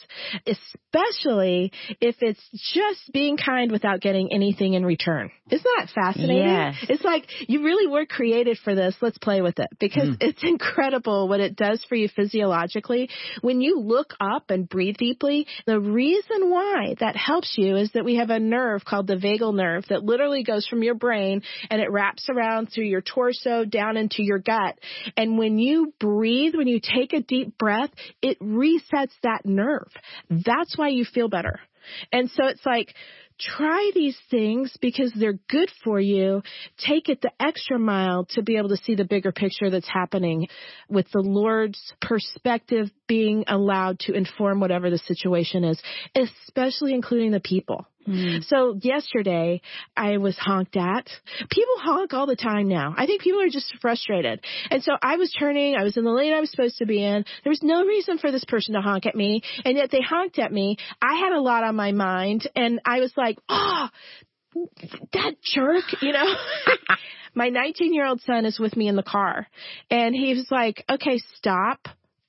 especially 0.45 1.71
if 2.00 2.15
it's 2.21 2.42
just 2.74 3.12
being 3.13 3.38
kind 3.38 3.71
without 3.71 4.01
getting 4.01 4.30
anything 4.33 4.74
in 4.74 4.86
return. 4.86 5.31
Isn't 5.50 5.68
that 5.77 5.89
fascinating? 5.94 6.38
Yes. 6.47 6.75
It's 6.89 7.04
like 7.04 7.25
you 7.47 7.63
really 7.63 7.88
were 7.88 8.06
created 8.06 8.57
for 8.63 8.74
this. 8.75 8.95
Let's 9.01 9.18
play 9.18 9.42
with 9.42 9.59
it 9.59 9.68
because 9.80 10.15
it's 10.19 10.44
incredible 10.44 11.27
what 11.27 11.39
it 11.39 11.56
does 11.56 11.83
for 11.88 11.95
you 11.95 12.07
physiologically. 12.07 13.09
When 13.42 13.62
you 13.62 13.80
look 13.80 14.13
up 14.19 14.50
and 14.50 14.68
breathe 14.68 14.97
deeply, 14.97 15.47
the 15.65 15.80
reason 15.80 16.50
why 16.50 16.95
that 17.00 17.15
helps 17.15 17.56
you 17.57 17.75
is 17.75 17.92
that 17.94 18.06
we 18.06 18.15
have 18.15 18.30
a 18.30 18.39
nerve 18.39 18.86
called 18.86 19.07
the 19.07 19.15
vagal 19.15 19.56
nerve 19.56 19.86
that 19.92 20.04
literally 20.04 20.44
goes 20.44 20.66
from 20.66 20.84
your 20.84 20.96
brain 20.96 21.42
and 21.70 21.82
it 21.82 21.92
wraps 21.92 22.28
around 22.30 22.68
through 22.68 22.86
your 22.86 23.02
torso 23.02 23.66
down 23.66 23.98
into 23.98 24.24
your 24.24 24.40
gut. 24.40 24.80
And 25.18 25.38
when 25.38 25.60
you 25.60 25.94
breathe, 26.00 26.56
when 26.56 26.68
you 26.68 26.80
take 26.82 27.14
a 27.14 27.22
deep 27.22 27.58
breath, 27.58 27.92
it 28.22 28.40
resets 28.40 29.14
that 29.24 29.46
nerve. 29.46 29.92
That's 30.30 30.78
why 30.78 30.90
you 30.90 31.06
feel 31.06 31.28
better. 31.30 31.60
And 32.12 32.30
so 32.30 32.46
it's 32.48 32.66
like, 32.66 32.94
try 33.40 33.92
these 33.94 34.18
things 34.30 34.76
because 34.81 35.12
they're 35.16 35.40
good 35.50 35.69
for 35.83 36.00
you. 36.00 36.44
Take 36.86 37.10
it 37.10 37.21
the 37.21 37.31
extra 37.40 37.80
mile 37.80 38.26
to 38.31 38.44
be 38.44 38.57
able 38.57 38.69
to 38.69 38.78
see 38.78 38.95
the 38.95 39.04
bigger 39.04 39.31
picture 39.31 39.69
that's 39.69 39.90
happening 39.90 40.48
with 40.90 41.07
the 41.12 41.21
Lord's 41.21 41.94
perspective 42.02 42.90
being 43.07 43.44
allowed 43.48 44.00
to 44.02 44.14
inform 44.14 44.60
whatever 44.60 44.90
the 44.90 45.00
situation 45.00 45.64
is, 45.64 45.81
especially 46.16 46.94
including 46.94 47.31
the 47.31 47.40
people. 47.40 47.88
Mm. 48.08 48.44
So 48.46 48.78
yesterday 48.81 49.62
I 49.96 50.18
was 50.18 50.38
honked 50.38 50.76
at. 50.76 51.08
People 51.50 51.76
honk 51.78 52.14
all 52.14 52.26
the 52.26 52.36
time 52.36 52.68
now. 52.68 52.94
I 52.98 53.06
think 53.06 53.22
people 53.22 53.42
are 53.42 53.50
just 53.50 53.74
frustrated. 53.81 54.44
And 54.70 54.84
so 54.84 54.94
I 55.02 55.18
was 55.18 55.31
turning, 55.38 55.76
I 55.76 55.84
was 55.84 55.98
in 55.98 56.04
the 56.04 56.12
lane 56.12 56.34
I 56.34 56.40
was 56.40 56.52
supposed 56.52 56.78
to 56.78 56.86
be 56.86 57.04
in. 57.04 57.26
There 57.44 57.52
was 57.52 57.64
no 57.64 57.86
reason 57.86 58.18
for 58.18 58.31
this 58.31 58.46
person 58.46 58.76
to 58.76 58.81
honk 58.81 59.06
at 59.06 59.16
me. 59.16 59.42
And 59.66 59.78
yet 59.78 59.92
they 59.92 60.02
honked 60.02 60.40
at 60.40 60.52
me. 60.52 60.78
I 61.02 61.16
had 61.16 61.34
a 61.34 61.42
lot 61.42 61.64
on 61.64 61.76
my 61.76 61.92
mind 61.92 62.50
and 62.56 62.80
I 62.86 63.00
was 63.00 63.14
like, 63.16 63.38
oh, 63.50 63.90
that 65.14 65.36
jerk, 65.44 65.86
you 66.02 66.12
know? 66.12 66.34
my 67.36 67.50
19 67.50 67.94
year 67.94 68.06
old 68.06 68.22
son 68.22 68.46
is 68.46 68.60
with 68.60 68.76
me 68.76 68.88
in 68.88 68.96
the 68.96 69.04
car 69.04 69.48
and 69.90 70.16
he 70.16 70.34
was 70.34 70.48
like, 70.52 70.84
okay, 70.90 71.20
stop. 71.36 71.88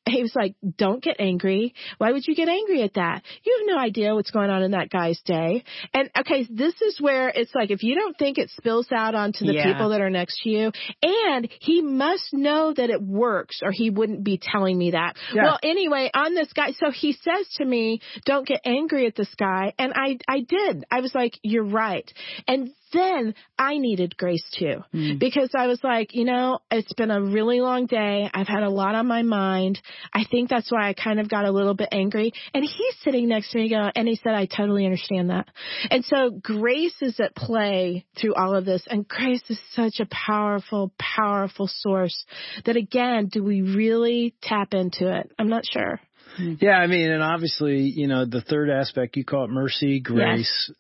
He 0.09 0.21
was 0.23 0.35
like, 0.35 0.57
don't 0.77 1.03
get 1.03 1.17
angry. 1.21 1.75
Why 1.99 2.11
would 2.11 2.27
you 2.27 2.35
get 2.35 2.49
angry 2.49 2.83
at 2.83 2.95
that? 2.95 3.23
You 3.45 3.57
have 3.61 3.75
no 3.77 3.81
idea 3.81 4.15
what's 4.15 4.33
going 4.33 4.51
on 4.51 4.63
in 4.63 4.73
that 4.73 4.91
guy's 4.91 5.21
day. 5.25 5.63
And 5.95 6.11
okay, 6.19 6.47
this 6.51 6.75
is 6.83 7.01
where 7.01 7.29
it's 7.29 7.55
like, 7.55 7.71
if 7.71 7.83
you 7.85 7.95
don't 7.95 8.19
think 8.19 8.37
it 8.37 8.51
spills 8.51 8.89
out 8.93 9.15
onto 9.15 9.45
the 9.47 9.55
Yeah. 9.55 9.73
people 9.73 9.91
that 9.91 10.01
are 10.01 10.11
next 10.11 10.41
to 10.43 10.51
you, 10.51 10.73
and 11.03 11.49
he 11.61 11.83
must 11.83 12.33
know 12.33 12.73
that 12.73 12.91
it 12.91 13.01
works 13.01 13.61
or 13.63 13.71
he 13.71 13.91
wouldn't 13.91 14.25
be 14.25 14.39
telling 14.43 14.77
me 14.77 14.91
that. 14.91 15.17
Yeah. 15.33 15.45
Well, 15.45 15.59
anyway, 15.63 16.11
on 16.13 16.35
this 16.35 16.53
guy, 16.53 16.73
so 16.73 16.91
he 16.91 17.13
says 17.13 17.47
to 17.59 17.65
me, 17.65 18.01
don't 18.25 18.47
get 18.47 18.61
angry 18.65 19.07
at 19.07 19.15
this 19.15 19.33
guy. 19.37 19.73
And 19.79 19.93
I, 19.95 20.19
I 20.29 20.41
did. 20.41 20.85
I 20.91 21.01
was 21.01 21.15
like, 21.15 21.39
you're 21.43 21.65
right. 21.65 22.11
And 22.49 22.71
then 22.93 23.35
I 23.59 23.79
needed 23.79 24.17
grace 24.17 24.45
too 24.59 24.83
hmm. 24.93 25.19
because 25.19 25.51
I 25.57 25.67
was 25.67 25.81
like, 25.83 26.15
you 26.15 26.25
know, 26.25 26.61
it's 26.71 26.93
been 26.95 27.11
a 27.11 27.23
really 27.23 27.61
long 27.61 27.87
day. 27.87 28.31
I've 28.33 28.49
had 28.49 28.63
a 28.63 28.69
lot 28.69 28.95
on 28.95 29.07
my 29.07 29.23
mind. 29.23 29.81
I 30.13 30.25
think 30.31 30.49
that's 30.49 30.71
why 30.71 30.89
I 30.89 30.95
kind 30.95 31.21
of 31.21 31.29
got 31.29 31.45
a 31.45 31.51
little 31.51 31.75
bit 31.75 31.89
angry. 31.93 32.33
And 32.55 32.65
he's 32.65 32.95
sitting 33.03 33.29
next 33.29 33.53
to 33.53 33.59
me 33.59 33.69
going, 33.69 33.93
and 33.95 34.09
he 34.09 34.17
said, 34.17 34.35
I 34.35 34.47
totally 34.47 34.85
understand 34.85 35.31
that. 35.31 35.49
And 35.91 36.05
so 36.05 36.31
grace 36.31 36.97
is 37.01 37.19
at 37.21 37.35
play 37.35 38.05
through 38.21 38.35
all 38.35 38.57
of 38.57 38.65
this. 38.65 38.85
And 38.89 39.07
grace 39.07 39.43
is 39.49 39.61
such 39.75 40.01
a 40.01 40.07
powerful, 40.11 40.93
powerful 40.99 41.69
source 41.69 42.25
that 42.65 42.77
again, 42.77 43.29
do 43.31 43.43
we 43.43 43.63
really 43.63 44.35
tap 44.43 44.75
into 44.75 45.13
it? 45.13 45.31
I'm 45.39 45.49
not 45.49 45.65
sure. 45.71 46.01
Hmm. 46.37 46.55
Yeah, 46.61 46.79
I 46.79 46.87
mean, 46.87 47.11
and 47.11 47.23
obviously, 47.23 47.81
you 47.81 48.07
know, 48.07 48.25
the 48.25 48.41
third 48.41 48.71
aspect 48.71 49.17
you 49.17 49.25
call 49.25 49.45
it 49.45 49.51
mercy, 49.51 50.01
grace. 50.01 50.69
Yes. 50.69 50.77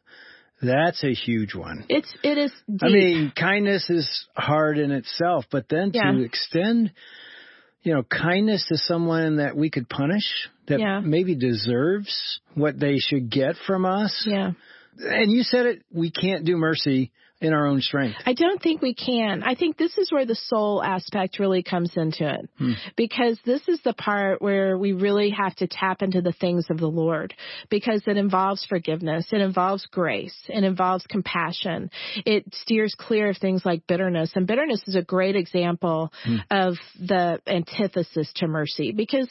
That's 0.62 1.02
a 1.02 1.12
huge 1.12 1.54
one. 1.54 1.84
It's 1.88 2.14
it 2.22 2.38
is. 2.38 2.52
Deep. 2.70 2.80
I 2.82 2.88
mean, 2.88 3.32
kindness 3.36 3.90
is 3.90 4.26
hard 4.36 4.78
in 4.78 4.92
itself, 4.92 5.44
but 5.50 5.66
then 5.68 5.90
yeah. 5.92 6.12
to 6.12 6.22
extend, 6.22 6.92
you 7.82 7.94
know, 7.94 8.04
kindness 8.04 8.64
to 8.68 8.78
someone 8.78 9.38
that 9.38 9.56
we 9.56 9.70
could 9.70 9.88
punish, 9.88 10.48
that 10.68 10.78
yeah. 10.78 11.00
maybe 11.00 11.34
deserves 11.34 12.40
what 12.54 12.78
they 12.78 12.98
should 12.98 13.28
get 13.28 13.56
from 13.66 13.84
us. 13.84 14.24
Yeah. 14.26 14.52
And 14.98 15.32
you 15.32 15.42
said 15.42 15.66
it. 15.66 15.82
We 15.92 16.12
can't 16.12 16.44
do 16.44 16.56
mercy 16.56 17.10
in 17.42 17.52
our 17.52 17.66
own 17.66 17.80
strength. 17.80 18.16
I 18.24 18.32
don't 18.34 18.62
think 18.62 18.82
we 18.82 18.94
can. 18.94 19.42
I 19.42 19.54
think 19.54 19.76
this 19.76 19.96
is 19.98 20.10
where 20.10 20.26
the 20.26 20.34
soul 20.34 20.82
aspect 20.82 21.38
really 21.38 21.62
comes 21.62 21.92
into 21.96 22.28
it. 22.28 22.48
Hmm. 22.58 22.72
Because 22.96 23.38
this 23.44 23.66
is 23.68 23.80
the 23.82 23.92
part 23.92 24.40
where 24.40 24.78
we 24.78 24.92
really 24.92 25.30
have 25.30 25.54
to 25.56 25.66
tap 25.66 26.02
into 26.02 26.20
the 26.20 26.32
things 26.32 26.66
of 26.70 26.78
the 26.78 26.88
Lord 26.88 27.34
because 27.70 28.02
it 28.06 28.16
involves 28.16 28.64
forgiveness, 28.66 29.26
it 29.32 29.40
involves 29.40 29.86
grace, 29.86 30.36
it 30.48 30.64
involves 30.64 31.04
compassion. 31.06 31.90
It 32.24 32.44
steers 32.54 32.94
clear 32.98 33.30
of 33.30 33.38
things 33.38 33.62
like 33.64 33.86
bitterness 33.86 34.32
and 34.34 34.46
bitterness 34.46 34.82
is 34.86 34.96
a 34.96 35.02
great 35.02 35.36
example 35.36 36.12
hmm. 36.24 36.36
of 36.50 36.74
the 36.98 37.40
antithesis 37.46 38.30
to 38.36 38.46
mercy 38.46 38.92
because 38.92 39.28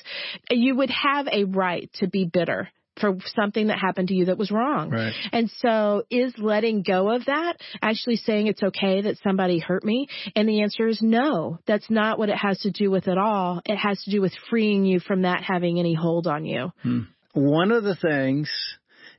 you 0.50 0.76
would 0.76 0.90
have 0.90 1.28
a 1.28 1.46
right 1.46 1.90
to 1.96 2.08
be 2.08 2.26
bitter 2.26 2.70
for 3.00 3.18
something 3.36 3.68
that 3.68 3.80
happened 3.80 4.10
to 4.10 4.14
you 4.14 4.26
that 4.26 4.38
was 4.38 4.52
wrong. 4.52 4.90
Right. 4.90 5.14
And 5.32 5.50
so 5.58 6.04
is 6.10 6.34
letting 6.38 6.84
go 6.84 7.10
of 7.10 7.26
that 7.26 7.58
actually 7.82 8.18
saying 8.18 8.48
it's 8.48 8.62
okay 8.62 9.02
that 9.02 9.18
somebody 9.24 9.60
hurt 9.60 9.84
me? 9.84 10.08
And 10.36 10.48
the 10.48 10.62
answer 10.62 10.88
is 10.88 11.02
no. 11.02 11.60
That's 11.66 11.90
not 11.90 12.20
what 12.20 12.30
it 12.30 12.38
has 12.38 12.60
to 12.60 12.72
do 12.72 12.92
with 12.92 13.08
at 13.08 13.18
all. 13.18 13.62
It 13.66 13.78
has 13.78 14.02
to 14.04 14.12
do 14.12 14.22
with 14.22 14.34
freeing 14.50 14.86
you 14.86 15.00
from 15.00 15.24
that 15.24 15.44
having 15.44 15.80
any 15.80 15.94
hold 15.94 16.28
on 16.28 16.46
you. 16.46 16.72
Hmm. 16.84 17.02
One 17.34 17.72
of 17.72 17.84
the 17.84 17.96
things, 17.96 18.52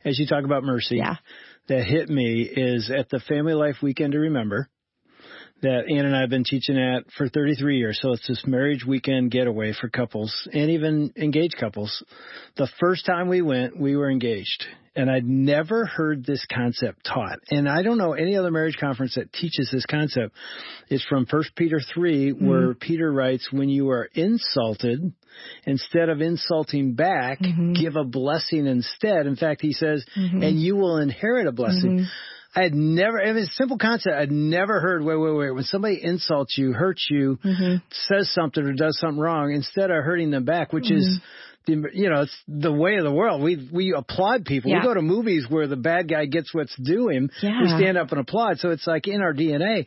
as 0.05 0.19
you 0.19 0.27
talk 0.27 0.45
about 0.45 0.65
mercy, 0.65 0.97
yeah. 0.97 1.17
that 1.69 1.85
hit 1.85 2.11
me 2.11 2.43
is 2.43 2.91
at 2.91 3.09
the 3.09 3.21
Family 3.21 3.55
Life 3.55 3.77
Weekend 3.83 4.13
to 4.13 4.19
Remember 4.19 4.69
that 5.63 5.85
Ann 5.89 6.05
and 6.05 6.15
I 6.17 6.21
have 6.21 6.31
been 6.31 6.45
teaching 6.45 6.79
at 6.79 7.05
for 7.17 7.29
33 7.29 7.79
years. 7.79 7.99
So 8.03 8.13
it's 8.13 8.27
this 8.27 8.45
marriage 8.47 8.85
weekend 8.87 9.31
getaway 9.31 9.73
for 9.73 9.89
couples 9.89 10.49
and 10.53 10.71
even 10.71 11.13
engaged 11.17 11.57
couples. 11.59 12.03
The 12.57 12.69
first 12.81 13.07
time 13.07 13.29
we 13.29 13.43
went, 13.43 13.79
we 13.79 13.97
were 13.97 14.11
engaged 14.11 14.67
and 14.95 15.11
I'd 15.11 15.27
never 15.27 15.87
heard 15.87 16.25
this 16.25 16.45
concept 16.53 17.07
taught. 17.07 17.39
And 17.51 17.69
I 17.69 17.83
don't 17.83 17.99
know 17.99 18.13
any 18.13 18.37
other 18.37 18.51
marriage 18.51 18.77
conference 18.79 19.15
that 19.15 19.33
teaches 19.33 19.71
this 19.73 19.87
concept. 19.87 20.35
It's 20.89 21.05
from 21.05 21.27
1 21.29 21.43
Peter 21.57 21.81
3 21.95 22.33
mm-hmm. 22.33 22.47
where 22.47 22.75
Peter 22.75 23.11
writes, 23.11 23.49
when 23.51 23.69
you 23.69 23.91
are 23.91 24.09
insulted, 24.15 25.13
instead 25.65 26.09
of 26.09 26.21
insulting 26.21 26.95
back, 26.95 27.41
mm-hmm. 27.41 27.73
give 27.73 27.97
a 27.97 28.05
blessing 28.05 28.67
instead. 28.67 29.27
In 29.27 29.37
fact, 29.37 29.63
he 29.63 29.73
says, 29.73 30.05
mm-hmm. 30.17 30.43
and 30.43 30.61
you 30.61 30.77
will 30.77 30.99
inherit 30.99 31.47
a 31.47 31.53
blessing. 31.53 32.07
Mm-hmm. 32.55 32.61
I 32.61 32.63
had 32.63 32.75
never, 32.75 33.19
it 33.19 33.33
was 33.35 33.49
a 33.49 33.53
simple 33.53 33.79
concept. 33.79 34.15
I'd 34.15 34.31
never 34.31 34.81
heard, 34.81 35.03
wait, 35.03 35.17
wait, 35.17 35.37
wait. 35.37 35.51
When 35.51 35.65
somebody 35.65 36.01
insults 36.03 36.57
you, 36.57 36.73
hurts 36.73 37.07
you, 37.11 37.39
mm-hmm. 37.45 37.77
says 38.09 38.31
something 38.33 38.65
or 38.65 38.73
does 38.73 38.99
something 38.99 39.21
wrong, 39.21 39.53
instead 39.53 39.91
of 39.91 40.05
hurting 40.05 40.31
them 40.31 40.45
back, 40.45 40.73
which 40.73 40.85
mm-hmm. 40.85 40.97
is, 40.97 41.21
the, 41.67 41.91
you 41.93 42.11
know, 42.11 42.23
it's 42.23 42.43
the 42.49 42.73
way 42.73 42.97
of 42.97 43.05
the 43.05 43.13
world. 43.13 43.41
We 43.41 43.69
we 43.73 43.95
applaud 43.97 44.45
people. 44.45 44.71
Yeah. 44.71 44.81
We 44.81 44.85
go 44.85 44.95
to 44.95 45.03
movies 45.03 45.47
where 45.49 45.69
the 45.69 45.77
bad 45.77 46.09
guy 46.09 46.27
gets 46.27 46.53
what's 46.53 46.75
due 46.77 47.09
him. 47.09 47.31
Yeah. 47.41 47.61
We 47.63 47.69
stand 47.69 47.97
up 47.97 48.11
and 48.11 48.21
applaud. 48.21 48.59
So 48.59 48.71
it's 48.71 48.87
like 48.87 49.07
in 49.07 49.21
our 49.21 49.33
DNA. 49.33 49.87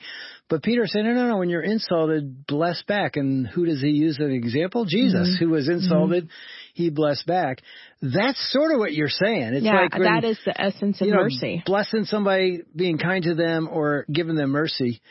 But 0.49 0.63
Peter 0.63 0.83
said, 0.85 1.03
no, 1.03 1.13
no, 1.13 1.27
no. 1.27 1.37
When 1.37 1.49
you're 1.49 1.63
insulted, 1.63 2.45
bless 2.47 2.81
back. 2.83 3.17
And 3.17 3.47
who 3.47 3.65
does 3.65 3.81
he 3.81 3.89
use 3.89 4.17
as 4.19 4.25
an 4.25 4.31
example? 4.31 4.85
Jesus, 4.85 5.35
mm-hmm. 5.35 5.43
who 5.43 5.51
was 5.51 5.67
insulted, 5.67 6.25
mm-hmm. 6.25 6.33
He 6.75 6.89
blessed 6.89 7.25
back. 7.25 7.61
That's 8.01 8.51
sort 8.51 8.73
of 8.73 8.79
what 8.79 8.93
you're 8.93 9.07
saying. 9.07 9.53
It's 9.53 9.65
yeah, 9.65 9.83
like 9.83 9.93
when, 9.93 10.03
that 10.03 10.25
is 10.25 10.37
the 10.45 10.59
essence 10.59 10.99
of 10.99 11.07
you 11.07 11.13
know, 11.13 11.23
mercy. 11.23 11.63
Blessing 11.65 12.03
somebody, 12.03 12.63
being 12.75 12.97
kind 12.97 13.23
to 13.23 13.33
them, 13.33 13.69
or 13.71 14.05
giving 14.11 14.35
them 14.35 14.49
mercy. 14.49 15.01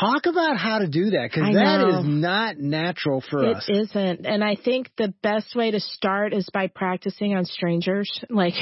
Talk 0.00 0.26
about 0.26 0.56
how 0.56 0.78
to 0.78 0.88
do 0.88 1.10
that 1.10 1.30
because 1.30 1.54
that 1.54 1.78
know. 1.78 2.00
is 2.00 2.06
not 2.06 2.58
natural 2.58 3.22
for 3.30 3.44
it 3.44 3.56
us. 3.56 3.66
It 3.68 3.76
isn't. 3.76 4.26
And 4.26 4.42
I 4.42 4.56
think 4.56 4.90
the 4.96 5.12
best 5.22 5.54
way 5.54 5.70
to 5.70 5.80
start 5.80 6.32
is 6.32 6.48
by 6.52 6.66
practicing 6.68 7.34
on 7.34 7.44
strangers. 7.44 8.10
Like, 8.36 8.54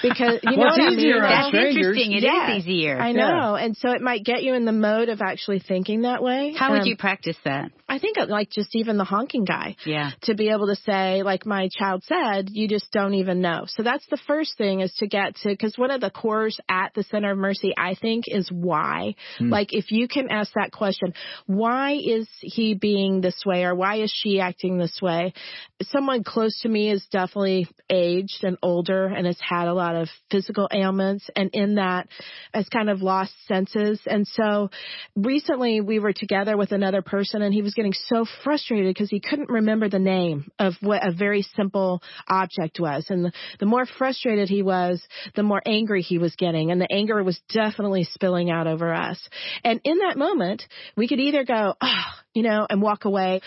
because, 0.00 0.38
you 0.44 0.56
well, 0.56 0.76
know 0.76 0.84
what 0.84 0.92
I 0.92 0.94
mean? 0.94 1.20
That's 1.20 1.48
strangers. 1.48 1.76
interesting. 1.76 2.12
It 2.12 2.22
yeah, 2.22 2.56
is 2.56 2.66
easier. 2.66 3.00
I 3.00 3.10
know. 3.10 3.56
Yeah. 3.56 3.64
And 3.64 3.76
so 3.76 3.90
it 3.90 4.00
might 4.00 4.24
get 4.24 4.44
you 4.44 4.54
in 4.54 4.64
the 4.64 4.72
mode 4.72 5.08
of 5.08 5.20
actually 5.20 5.58
thinking 5.58 6.02
that 6.02 6.22
way. 6.22 6.54
How 6.56 6.68
um, 6.68 6.78
would 6.78 6.86
you 6.86 6.96
practice 6.96 7.36
that? 7.44 7.72
I 7.88 7.98
think 7.98 8.16
like 8.28 8.50
just 8.50 8.76
even 8.76 8.96
the 8.96 9.04
honking 9.04 9.44
guy. 9.44 9.76
Yeah. 9.84 10.10
To 10.24 10.34
be 10.34 10.50
able 10.50 10.68
to 10.68 10.76
say, 10.76 11.22
like 11.24 11.46
my 11.46 11.68
child 11.76 12.04
said, 12.04 12.48
you 12.50 12.68
just 12.68 12.92
don't 12.92 13.14
even 13.14 13.40
know. 13.40 13.64
So 13.66 13.82
that's 13.82 14.06
the 14.08 14.18
first 14.26 14.56
thing 14.56 14.80
is 14.80 14.92
to 14.98 15.08
get 15.08 15.36
to, 15.36 15.48
because 15.48 15.76
one 15.76 15.90
of 15.90 16.00
the 16.00 16.10
cores 16.10 16.60
at 16.68 16.92
the 16.94 17.02
Center 17.04 17.32
of 17.32 17.38
Mercy, 17.38 17.72
I 17.76 17.94
think, 17.94 18.24
is 18.28 18.48
why. 18.52 19.14
Hmm. 19.38 19.48
Like 19.48 19.72
if 19.72 19.90
you 19.90 20.06
can 20.06 20.30
ask 20.30 20.52
that 20.60 20.72
question, 20.72 21.14
why 21.46 21.92
is 21.92 22.28
he 22.40 22.74
being 22.74 23.20
this 23.20 23.42
way 23.46 23.64
or 23.64 23.74
why 23.74 23.96
is 23.96 24.12
she 24.14 24.40
acting 24.40 24.78
this 24.78 24.98
way? 25.00 25.32
Someone 25.82 26.24
close 26.24 26.60
to 26.62 26.68
me 26.68 26.90
is 26.90 27.06
definitely 27.10 27.68
aged 27.90 28.42
and 28.42 28.58
older 28.62 29.06
and 29.06 29.26
has 29.26 29.38
had 29.40 29.68
a 29.68 29.74
lot 29.74 29.94
of 29.94 30.08
physical 30.30 30.68
ailments 30.72 31.28
and 31.36 31.50
in 31.52 31.76
that 31.76 32.08
has 32.52 32.68
kind 32.68 32.90
of 32.90 33.02
lost 33.02 33.32
senses. 33.46 34.00
And 34.06 34.26
so 34.26 34.70
recently 35.16 35.80
we 35.80 35.98
were 35.98 36.12
together 36.12 36.56
with 36.56 36.72
another 36.72 37.02
person 37.02 37.42
and 37.42 37.54
he 37.54 37.62
was 37.62 37.74
getting 37.74 37.94
so 37.94 38.24
frustrated 38.44 38.94
because 38.94 39.10
he 39.10 39.20
couldn't 39.20 39.48
remember 39.48 39.88
the 39.88 39.98
name 39.98 40.50
of 40.58 40.74
what 40.80 41.06
a 41.06 41.12
very 41.12 41.42
simple 41.56 42.02
object 42.28 42.78
was. 42.80 43.06
And 43.08 43.32
the, 43.60 43.66
more 43.68 43.86
frustrated 43.86 44.48
he 44.48 44.62
was, 44.62 45.00
the 45.36 45.42
more 45.42 45.62
angry 45.66 46.02
he 46.02 46.18
was 46.18 46.34
getting. 46.36 46.70
And 46.70 46.80
the 46.80 46.90
anger 46.90 47.22
was 47.22 47.38
definitely 47.52 48.04
spilling 48.04 48.50
out 48.50 48.66
over 48.66 48.92
us. 48.92 49.20
And 49.62 49.80
in 49.84 49.98
that 49.98 50.16
moment, 50.16 50.47
we 50.96 51.08
could 51.08 51.20
either 51.20 51.44
go, 51.44 51.74
oh, 51.80 52.04
you 52.34 52.42
know, 52.42 52.66
and 52.68 52.82
walk 52.82 53.04
away, 53.04 53.40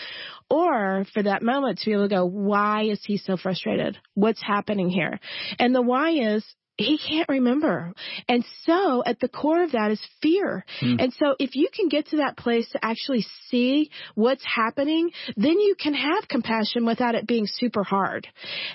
or 0.50 1.06
for 1.14 1.22
that 1.22 1.42
moment 1.42 1.78
to 1.78 1.86
be 1.86 1.92
able 1.92 2.08
to 2.08 2.14
go, 2.14 2.24
why 2.26 2.84
is 2.84 3.00
he 3.04 3.16
so 3.16 3.36
frustrated? 3.36 3.96
What's 4.14 4.42
happening 4.42 4.90
here? 4.90 5.18
And 5.58 5.74
the 5.74 5.82
why 5.82 6.10
is, 6.10 6.44
he 6.78 6.98
can't 6.98 7.28
remember. 7.28 7.92
And 8.28 8.44
so 8.64 9.02
at 9.04 9.20
the 9.20 9.28
core 9.28 9.62
of 9.62 9.72
that 9.72 9.90
is 9.90 10.00
fear. 10.22 10.64
Mm. 10.80 11.02
And 11.02 11.12
so 11.12 11.36
if 11.38 11.54
you 11.54 11.68
can 11.72 11.88
get 11.88 12.08
to 12.08 12.16
that 12.18 12.36
place 12.36 12.68
to 12.70 12.84
actually 12.84 13.24
see 13.48 13.90
what's 14.14 14.44
happening, 14.44 15.10
then 15.36 15.60
you 15.60 15.74
can 15.78 15.94
have 15.94 16.28
compassion 16.28 16.86
without 16.86 17.14
it 17.14 17.26
being 17.26 17.46
super 17.46 17.84
hard. 17.84 18.26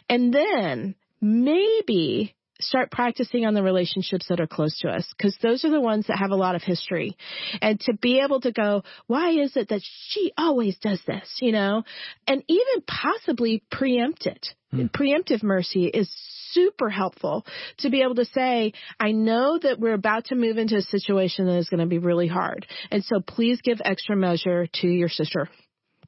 And 0.07 0.33
then 0.33 0.95
maybe 1.19 2.35
start 2.59 2.91
practicing 2.91 3.45
on 3.45 3.53
the 3.53 3.63
relationships 3.63 4.27
that 4.29 4.39
are 4.39 4.47
close 4.47 4.79
to 4.79 4.89
us 4.89 5.05
because 5.17 5.37
those 5.41 5.63
are 5.65 5.71
the 5.71 5.81
ones 5.81 6.07
that 6.07 6.17
have 6.17 6.31
a 6.31 6.35
lot 6.35 6.55
of 6.55 6.63
history. 6.63 7.15
And 7.61 7.79
to 7.81 7.93
be 7.93 8.19
able 8.19 8.41
to 8.41 8.51
go, 8.51 8.83
why 9.07 9.31
is 9.31 9.55
it 9.55 9.69
that 9.69 9.81
she 9.83 10.31
always 10.37 10.77
does 10.77 11.01
this, 11.05 11.37
you 11.41 11.51
know, 11.51 11.83
and 12.27 12.43
even 12.47 12.83
possibly 12.87 13.63
preempt 13.71 14.25
it. 14.25 14.47
Hmm. 14.71 14.85
Preemptive 14.87 15.43
mercy 15.43 15.85
is 15.85 16.11
super 16.51 16.89
helpful 16.89 17.45
to 17.79 17.89
be 17.89 18.01
able 18.01 18.15
to 18.15 18.25
say, 18.25 18.73
I 18.99 19.11
know 19.11 19.59
that 19.61 19.79
we're 19.79 19.93
about 19.93 20.25
to 20.25 20.35
move 20.35 20.57
into 20.57 20.77
a 20.77 20.81
situation 20.81 21.45
that 21.45 21.57
is 21.57 21.69
going 21.69 21.79
to 21.79 21.85
be 21.85 21.99
really 21.99 22.27
hard. 22.27 22.65
And 22.91 23.03
so 23.03 23.19
please 23.19 23.61
give 23.61 23.79
extra 23.83 24.15
measure 24.15 24.67
to 24.81 24.87
your 24.87 25.09
sister 25.09 25.49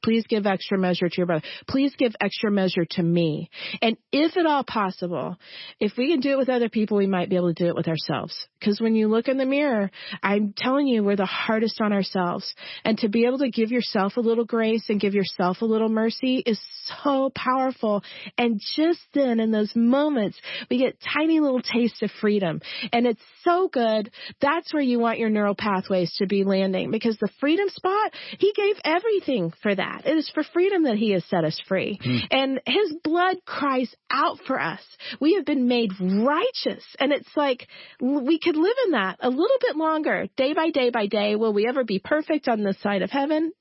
Please 0.03 0.25
give 0.27 0.45
extra 0.45 0.77
measure 0.77 1.09
to 1.09 1.17
your 1.17 1.25
brother. 1.25 1.45
Please 1.67 1.93
give 1.97 2.15
extra 2.21 2.51
measure 2.51 2.85
to 2.91 3.03
me. 3.03 3.49
And 3.81 3.97
if 4.11 4.37
at 4.37 4.45
all 4.45 4.63
possible, 4.63 5.37
if 5.79 5.93
we 5.97 6.09
can 6.09 6.19
do 6.19 6.31
it 6.31 6.37
with 6.37 6.49
other 6.49 6.69
people, 6.69 6.97
we 6.97 7.07
might 7.07 7.29
be 7.29 7.35
able 7.35 7.53
to 7.53 7.63
do 7.63 7.67
it 7.67 7.75
with 7.75 7.87
ourselves. 7.87 8.35
Because 8.59 8.79
when 8.79 8.95
you 8.95 9.07
look 9.07 9.27
in 9.27 9.37
the 9.37 9.45
mirror, 9.45 9.91
I'm 10.23 10.53
telling 10.55 10.87
you, 10.87 11.03
we're 11.03 11.15
the 11.15 11.25
hardest 11.25 11.81
on 11.81 11.93
ourselves. 11.93 12.53
And 12.83 12.97
to 12.99 13.09
be 13.09 13.25
able 13.25 13.39
to 13.39 13.49
give 13.49 13.71
yourself 13.71 14.17
a 14.17 14.21
little 14.21 14.45
grace 14.45 14.85
and 14.89 14.99
give 14.99 15.13
yourself 15.13 15.61
a 15.61 15.65
little 15.65 15.89
mercy 15.89 16.43
is 16.45 16.59
so 17.03 17.31
powerful. 17.35 18.03
And 18.37 18.61
just 18.75 18.99
then, 19.13 19.39
in 19.39 19.51
those 19.51 19.73
moments, 19.75 20.39
we 20.69 20.77
get 20.77 20.97
tiny 21.13 21.39
little 21.39 21.61
tastes 21.61 22.01
of 22.01 22.11
freedom. 22.21 22.61
And 22.93 23.05
it's 23.05 23.21
so 23.43 23.69
good. 23.71 24.11
That's 24.41 24.73
where 24.73 24.83
you 24.83 24.99
want 24.99 25.19
your 25.19 25.29
neural 25.29 25.55
pathways 25.55 26.13
to 26.17 26.27
be 26.27 26.43
landing 26.43 26.91
because 26.91 27.17
the 27.17 27.29
freedom 27.39 27.69
spot, 27.69 28.13
he 28.37 28.53
gave 28.55 28.75
everything 28.83 29.53
for 29.61 29.73
that 29.73 29.88
that. 29.89 30.05
It 30.05 30.17
is 30.17 30.29
for 30.33 30.43
freedom 30.43 30.83
that 30.83 30.97
he 30.97 31.11
has 31.11 31.23
set 31.25 31.43
us 31.43 31.59
free. 31.67 31.99
Mm. 32.03 32.19
And 32.31 32.61
his 32.65 32.95
blood 33.03 33.37
cries 33.45 33.93
out 34.09 34.37
for 34.45 34.59
us. 34.59 34.81
We 35.19 35.35
have 35.35 35.45
been 35.45 35.67
made 35.67 35.91
righteous. 35.99 36.83
And 36.99 37.11
it's 37.11 37.29
like 37.35 37.67
we 38.01 38.39
could 38.39 38.55
live 38.55 38.75
in 38.85 38.91
that 38.91 39.17
a 39.21 39.29
little 39.29 39.57
bit 39.61 39.75
longer, 39.75 40.27
day 40.37 40.53
by 40.53 40.69
day 40.69 40.89
by 40.89 41.07
day. 41.07 41.35
Will 41.35 41.53
we 41.53 41.67
ever 41.67 41.83
be 41.83 41.99
perfect 41.99 42.47
on 42.47 42.63
this 42.63 42.79
side 42.81 43.01
of 43.01 43.09
heaven? 43.09 43.51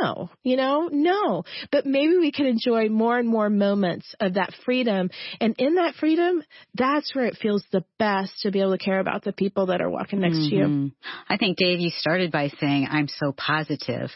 No, 0.00 0.30
you 0.42 0.56
know, 0.56 0.88
no. 0.90 1.44
But 1.70 1.86
maybe 1.86 2.16
we 2.16 2.32
can 2.32 2.46
enjoy 2.46 2.88
more 2.88 3.18
and 3.18 3.28
more 3.28 3.50
moments 3.50 4.14
of 4.20 4.34
that 4.34 4.52
freedom. 4.64 5.10
And 5.40 5.54
in 5.58 5.76
that 5.76 5.94
freedom, 5.94 6.42
that's 6.74 7.14
where 7.14 7.26
it 7.26 7.38
feels 7.40 7.64
the 7.72 7.84
best 7.98 8.40
to 8.42 8.50
be 8.50 8.60
able 8.60 8.76
to 8.76 8.84
care 8.84 9.00
about 9.00 9.24
the 9.24 9.32
people 9.32 9.66
that 9.66 9.80
are 9.80 9.90
walking 9.90 10.20
next 10.20 10.36
mm-hmm. 10.36 10.50
to 10.50 10.56
you. 10.56 10.64
Mm-hmm. 10.64 10.86
I 11.28 11.36
think, 11.36 11.56
Dave, 11.56 11.80
you 11.80 11.90
started 11.90 12.32
by 12.32 12.48
saying, 12.60 12.88
I'm 12.90 13.08
so 13.08 13.32
positive. 13.32 14.10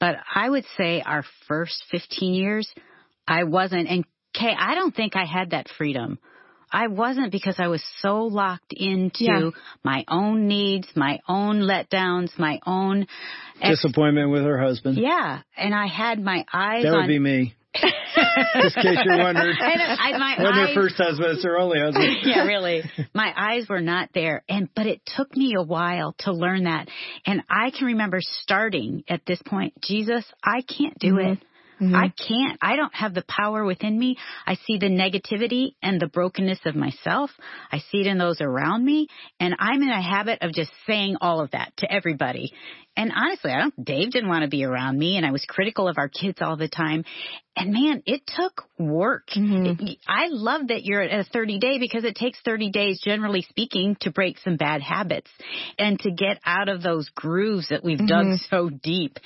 But 0.00 0.16
I 0.34 0.48
would 0.48 0.64
say 0.76 1.02
our 1.02 1.24
first 1.48 1.84
15 1.90 2.34
years, 2.34 2.72
I 3.26 3.44
wasn't, 3.44 3.88
and 3.88 4.04
Kay, 4.34 4.54
I 4.56 4.74
don't 4.74 4.94
think 4.94 5.16
I 5.16 5.24
had 5.24 5.50
that 5.50 5.68
freedom. 5.78 6.18
I 6.72 6.88
wasn't 6.88 7.32
because 7.32 7.56
I 7.58 7.68
was 7.68 7.82
so 8.00 8.24
locked 8.24 8.72
into 8.72 9.24
Yeah. 9.24 9.50
my 9.84 10.04
own 10.08 10.48
needs, 10.48 10.88
my 10.94 11.20
own 11.28 11.60
letdowns, 11.60 12.36
my 12.38 12.58
own 12.66 13.06
ex- 13.60 13.82
Disappointment 13.82 14.30
with 14.30 14.42
her 14.44 14.58
husband. 14.58 14.98
yeah, 14.98 15.42
and 15.56 15.74
I 15.74 15.86
had 15.86 16.22
my 16.22 16.44
eyes 16.52 16.82
That 16.84 16.92
on 16.94 17.02
would 17.02 17.08
be 17.08 17.18
me. 17.18 17.54
Just 17.76 18.76
in 18.78 18.82
case 18.82 18.98
you're 19.04 19.18
wondering. 19.18 19.54
And 19.60 19.82
I, 19.82 20.16
my 20.18 20.36
Wasn't 20.42 20.68
her 20.68 20.74
first 20.74 20.96
husband, 20.96 21.32
it's 21.32 21.44
her 21.44 21.58
only 21.58 21.78
husband. 21.78 22.16
yeah, 22.22 22.44
really. 22.44 22.82
My 23.14 23.32
eyes 23.36 23.68
were 23.68 23.82
not 23.82 24.10
there. 24.14 24.42
And, 24.48 24.68
but 24.74 24.86
it 24.86 25.02
took 25.04 25.36
me 25.36 25.54
a 25.58 25.62
while 25.62 26.14
to 26.20 26.32
learn 26.32 26.64
that. 26.64 26.88
And 27.26 27.42
I 27.50 27.70
can 27.70 27.88
remember 27.88 28.20
starting 28.22 29.04
at 29.08 29.26
this 29.26 29.40
point, 29.44 29.74
Jesus, 29.82 30.24
I 30.42 30.62
can't 30.62 30.98
do 30.98 31.14
mm-hmm. 31.14 31.32
it. 31.32 31.38
Mm-hmm. 31.80 31.94
I 31.94 32.08
can't. 32.08 32.58
I 32.62 32.76
don't 32.76 32.94
have 32.94 33.14
the 33.14 33.24
power 33.28 33.64
within 33.64 33.98
me. 33.98 34.16
I 34.46 34.54
see 34.66 34.78
the 34.78 34.88
negativity 34.88 35.72
and 35.82 36.00
the 36.00 36.06
brokenness 36.06 36.60
of 36.64 36.74
myself. 36.74 37.30
I 37.70 37.78
see 37.78 38.00
it 38.00 38.06
in 38.06 38.18
those 38.18 38.40
around 38.40 38.84
me. 38.84 39.08
And 39.40 39.54
I'm 39.58 39.82
in 39.82 39.90
a 39.90 40.02
habit 40.02 40.38
of 40.42 40.52
just 40.52 40.70
saying 40.86 41.16
all 41.20 41.40
of 41.40 41.50
that 41.50 41.72
to 41.78 41.92
everybody. 41.92 42.52
And 42.96 43.12
honestly, 43.14 43.50
I 43.52 43.58
don't, 43.58 43.84
Dave 43.84 44.10
didn't 44.10 44.30
want 44.30 44.42
to 44.42 44.48
be 44.48 44.64
around 44.64 44.98
me 44.98 45.18
and 45.18 45.26
I 45.26 45.30
was 45.30 45.44
critical 45.46 45.86
of 45.86 45.98
our 45.98 46.08
kids 46.08 46.38
all 46.40 46.56
the 46.56 46.68
time. 46.68 47.04
And 47.54 47.72
man, 47.72 48.02
it 48.06 48.22
took 48.26 48.64
work. 48.78 49.28
Mm-hmm. 49.36 49.86
It- 49.86 49.98
I 50.08 50.28
love 50.30 50.68
that 50.68 50.84
you're 50.84 51.02
at 51.02 51.20
a 51.20 51.24
30 51.24 51.58
day 51.58 51.78
because 51.78 52.04
it 52.04 52.16
takes 52.16 52.38
30 52.44 52.70
days, 52.70 53.00
generally 53.04 53.42
speaking, 53.42 53.96
to 54.00 54.10
break 54.10 54.38
some 54.38 54.56
bad 54.56 54.80
habits 54.80 55.30
and 55.78 55.98
to 56.00 56.10
get 56.10 56.40
out 56.46 56.70
of 56.70 56.82
those 56.82 57.10
grooves 57.14 57.68
that 57.68 57.84
we've 57.84 57.98
dug 57.98 58.26
mm-hmm. 58.26 58.44
so 58.48 58.70
deep. 58.70 59.18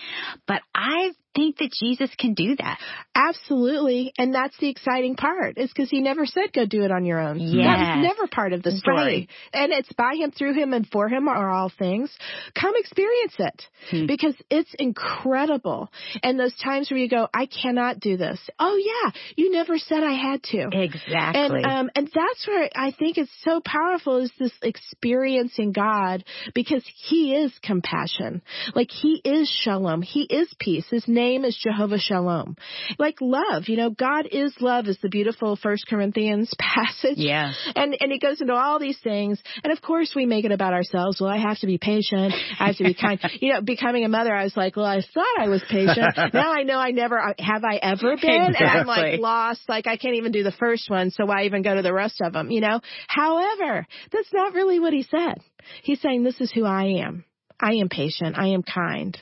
But 0.49 0.63
I 0.75 1.13
think 1.35 1.59
that 1.59 1.71
Jesus 1.73 2.11
can 2.19 2.35
do 2.35 2.57
that. 2.57 2.79
Absolutely. 3.15 4.13
And 4.19 4.35
that's 4.35 4.57
the 4.59 4.69
exciting 4.69 5.17
part 5.17 5.59
is 5.59 5.69
because 5.69 5.91
he 5.91 6.01
never 6.01 6.27
said 6.27 6.53
go 6.53 6.67
do 6.67 6.83
it 6.83 6.91
on 6.91 7.05
your 7.05 7.19
own. 7.19 7.39
That 7.39 7.97
was 7.99 8.05
never 8.05 8.27
part 8.27 8.53
of 8.53 8.63
the 8.63 8.73
story. 8.73 8.97
Right. 8.97 9.29
And 9.53 9.73
it's 9.73 9.93
by 9.93 10.15
him, 10.17 10.31
through 10.31 10.55
him, 10.55 10.73
and 10.73 10.87
for 10.87 11.09
him 11.09 11.29
are 11.29 11.51
all 11.51 11.71
things. 11.77 12.11
Come 12.59 12.75
experience 12.77 13.35
it 13.39 13.67
Hmm. 13.91 14.07
because 14.07 14.35
it's 14.51 14.73
incredible. 14.79 15.91
And 16.23 16.39
those 16.39 16.55
times 16.57 16.91
where 16.91 16.99
you 16.99 17.09
go, 17.09 17.29
I 17.33 17.47
cannot 17.47 18.01
do 18.01 18.17
this. 18.17 18.39
Oh 18.59 18.77
yeah, 18.77 19.13
you 19.37 19.53
never 19.53 19.79
said 19.79 20.03
I 20.03 20.13
had 20.13 20.43
to. 20.45 20.69
Exactly. 20.73 21.63
And 21.63 21.67
um 21.67 21.91
and 21.95 22.11
that's 22.13 22.47
where 22.47 22.69
I 22.75 22.91
think 22.93 23.19
it's 23.19 23.31
so 23.43 23.61
powerful 23.65 24.19
is 24.19 24.33
this 24.39 24.53
experiencing 24.63 25.73
God 25.73 26.25
because 26.55 26.85
he 27.09 27.35
is 27.35 27.53
compassion. 27.63 28.43
Like 28.75 28.91
he 28.91 29.21
is 29.25 29.49
shalom. 29.49 30.03
He 30.03 30.23
is 30.23 30.53
peace. 30.59 30.87
His 30.91 31.07
name 31.07 31.20
is 31.21 31.57
Jehovah 31.63 31.99
Shalom. 31.99 32.57
Like 32.99 33.21
love, 33.21 33.69
you 33.69 33.77
know, 33.77 33.91
God 33.91 34.27
is 34.31 34.55
love 34.61 34.87
is 34.87 34.99
the 35.03 35.09
beautiful 35.09 35.57
first 35.57 35.87
Corinthians 35.87 36.53
passage. 36.59 37.17
Yeah. 37.17 37.53
And 37.77 37.97
and 38.01 38.11
he 38.11 38.19
goes 38.19 38.41
into 38.41 38.55
all 38.55 38.79
these 38.79 38.99
things. 39.03 39.41
And 39.63 39.73
of 39.73 39.83
course 39.83 40.13
we 40.15 40.27
make 40.27 40.45
it 40.45 40.53
about 40.53 40.73
ourselves. 40.73 41.21
Well, 41.21 41.31
I 41.31 41.39
have 41.39 41.59
to 41.59 41.67
be 41.67 41.79
patient. 41.79 42.35
I 42.59 42.69
have 42.69 42.77
to 42.77 42.85
be 42.85 42.95
kind. 42.95 43.21
You 43.41 43.55
know, 43.55 43.63
becoming 43.63 44.05
a 44.05 44.09
mother, 44.09 44.35
I 44.35 44.45
was 44.45 44.57
like, 44.57 44.77
well, 44.77 44.85
I 44.85 45.01
thought 45.15 45.39
I 45.39 45.49
was 45.49 45.63
patient. 45.71 46.15
now 46.35 46.53
I 46.53 46.63
know 46.63 46.79
I 46.79 46.91
never 46.91 47.35
have 47.39 47.65
I 47.65 47.77
ever 47.77 48.17
been. 48.17 48.55
And 48.55 48.57
I'm 48.57 48.87
like 48.87 49.21
lost. 49.21 49.63
Like 49.69 49.87
I 49.87 49.97
can't 49.97 50.17
even 50.17 50.33
do 50.33 50.43
the 50.43 50.53
first 50.53 50.91
one, 50.91 51.11
so 51.11 51.27
why 51.27 51.45
even 51.45 51.63
go 51.63 51.75
to 51.75 51.83
the 51.83 51.93
rest 51.93 52.21
of 52.21 52.33
them? 52.33 52.51
You 52.51 52.61
know. 52.61 52.81
However, 53.07 53.87
that's 54.13 54.33
not 54.33 54.55
really 54.55 54.79
what 54.79 54.93
he 54.93 55.05
said. 55.05 55.39
He's 55.83 56.01
saying 56.01 56.25
this 56.25 56.41
is 56.41 56.51
who 56.53 56.65
I 56.65 57.03
am. 57.05 57.25
I 57.61 57.75
am 57.75 57.89
patient. 57.89 58.37
I 58.39 58.49
am 58.49 58.63
kind. 58.63 59.17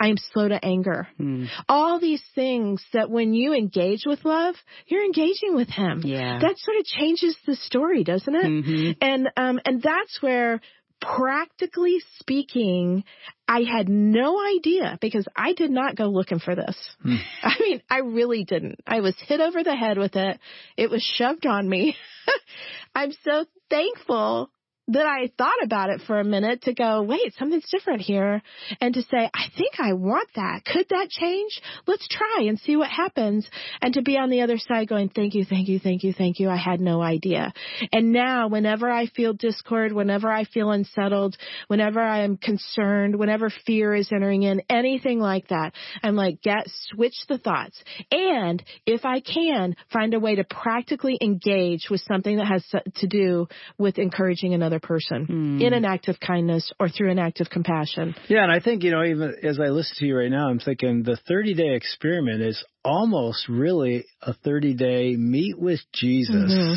I 0.00 0.08
am 0.08 0.16
slow 0.32 0.48
to 0.48 0.62
anger. 0.64 1.08
Hmm. 1.16 1.44
All 1.68 2.00
these 2.00 2.22
things 2.34 2.84
that 2.92 3.10
when 3.10 3.32
you 3.32 3.54
engage 3.54 4.04
with 4.06 4.24
love, 4.24 4.56
you're 4.86 5.04
engaging 5.04 5.54
with 5.54 5.68
him. 5.68 6.02
Yeah. 6.04 6.38
That 6.40 6.58
sort 6.58 6.78
of 6.78 6.84
changes 6.84 7.36
the 7.46 7.56
story, 7.56 8.04
doesn't 8.04 8.34
it? 8.34 8.44
Mhm. 8.44 8.96
And 9.00 9.30
um 9.36 9.60
and 9.64 9.82
that's 9.82 10.20
where 10.20 10.60
practically 11.00 12.00
speaking, 12.18 13.04
I 13.46 13.60
had 13.62 13.88
no 13.88 14.38
idea 14.56 14.98
because 15.00 15.26
I 15.36 15.52
did 15.52 15.70
not 15.70 15.96
go 15.96 16.04
looking 16.06 16.38
for 16.38 16.54
this. 16.54 16.76
I 17.42 17.56
mean, 17.60 17.82
I 17.90 17.98
really 17.98 18.44
didn't. 18.44 18.80
I 18.86 19.00
was 19.00 19.14
hit 19.26 19.40
over 19.40 19.62
the 19.62 19.76
head 19.76 19.98
with 19.98 20.16
it. 20.16 20.38
It 20.76 20.90
was 20.90 21.02
shoved 21.02 21.46
on 21.46 21.68
me. 21.68 21.96
I'm 22.94 23.12
so 23.22 23.44
thankful 23.70 24.50
that 24.88 25.06
I 25.06 25.30
thought 25.38 25.62
about 25.62 25.90
it 25.90 26.02
for 26.06 26.20
a 26.20 26.24
minute 26.24 26.62
to 26.62 26.74
go, 26.74 27.02
wait, 27.02 27.34
something's 27.38 27.68
different 27.70 28.02
here. 28.02 28.42
And 28.80 28.92
to 28.94 29.02
say, 29.02 29.30
I 29.32 29.46
think 29.56 29.74
I 29.78 29.94
want 29.94 30.28
that. 30.36 30.64
Could 30.64 30.86
that 30.90 31.08
change? 31.08 31.60
Let's 31.86 32.06
try 32.08 32.44
and 32.46 32.58
see 32.58 32.76
what 32.76 32.90
happens. 32.90 33.48
And 33.80 33.94
to 33.94 34.02
be 34.02 34.18
on 34.18 34.28
the 34.28 34.42
other 34.42 34.58
side 34.58 34.88
going, 34.88 35.08
thank 35.08 35.34
you, 35.34 35.44
thank 35.44 35.68
you, 35.68 35.78
thank 35.78 36.02
you, 36.02 36.12
thank 36.12 36.38
you. 36.38 36.50
I 36.50 36.56
had 36.56 36.80
no 36.80 37.00
idea. 37.00 37.52
And 37.92 38.12
now 38.12 38.48
whenever 38.48 38.90
I 38.90 39.06
feel 39.06 39.32
discord, 39.32 39.92
whenever 39.92 40.30
I 40.30 40.44
feel 40.44 40.70
unsettled, 40.70 41.36
whenever 41.68 42.00
I 42.00 42.24
am 42.24 42.36
concerned, 42.36 43.16
whenever 43.16 43.50
fear 43.66 43.94
is 43.94 44.10
entering 44.12 44.42
in, 44.42 44.62
anything 44.68 45.18
like 45.18 45.48
that, 45.48 45.72
I'm 46.02 46.14
like, 46.14 46.42
get, 46.42 46.66
switch 46.90 47.16
the 47.28 47.38
thoughts. 47.38 47.82
And 48.10 48.62
if 48.84 49.06
I 49.06 49.20
can, 49.20 49.76
find 49.90 50.12
a 50.12 50.20
way 50.20 50.34
to 50.34 50.44
practically 50.44 51.18
engage 51.22 51.88
with 51.90 52.02
something 52.02 52.36
that 52.36 52.46
has 52.46 52.64
to 52.96 53.06
do 53.06 53.48
with 53.78 53.98
encouraging 53.98 54.52
another 54.52 54.73
person 54.80 55.58
in 55.60 55.72
an 55.72 55.84
act 55.84 56.08
of 56.08 56.18
kindness 56.20 56.72
or 56.78 56.88
through 56.88 57.10
an 57.10 57.18
act 57.18 57.40
of 57.40 57.50
compassion. 57.50 58.14
Yeah, 58.28 58.42
and 58.42 58.52
I 58.52 58.60
think, 58.60 58.82
you 58.82 58.90
know, 58.90 59.04
even 59.04 59.34
as 59.42 59.58
I 59.60 59.68
listen 59.68 59.96
to 59.98 60.06
you 60.06 60.16
right 60.16 60.30
now, 60.30 60.48
I'm 60.48 60.58
thinking 60.58 61.02
the 61.02 61.18
30 61.28 61.54
day 61.54 61.74
experiment 61.74 62.42
is 62.42 62.62
almost 62.84 63.48
really 63.48 64.04
a 64.22 64.34
30 64.34 64.74
day 64.74 65.16
meet 65.16 65.58
with 65.58 65.80
Jesus. 65.92 66.52
Mhm. 66.52 66.76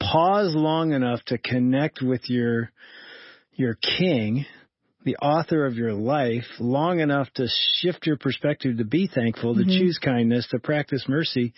Pause 0.00 0.54
long 0.54 0.92
enough 0.92 1.22
to 1.26 1.38
connect 1.38 2.02
with 2.02 2.30
your 2.30 2.70
your 3.54 3.74
king, 3.74 4.46
the 5.04 5.16
author 5.16 5.66
of 5.66 5.76
your 5.76 5.92
life, 5.92 6.46
long 6.60 7.00
enough 7.00 7.28
to 7.34 7.48
shift 7.80 8.06
your 8.06 8.16
perspective 8.16 8.78
to 8.78 8.84
be 8.84 9.08
thankful, 9.08 9.54
to 9.56 9.64
choose 9.64 9.98
kindness, 9.98 10.46
to 10.48 10.60
practice 10.60 11.08
mercy. 11.08 11.52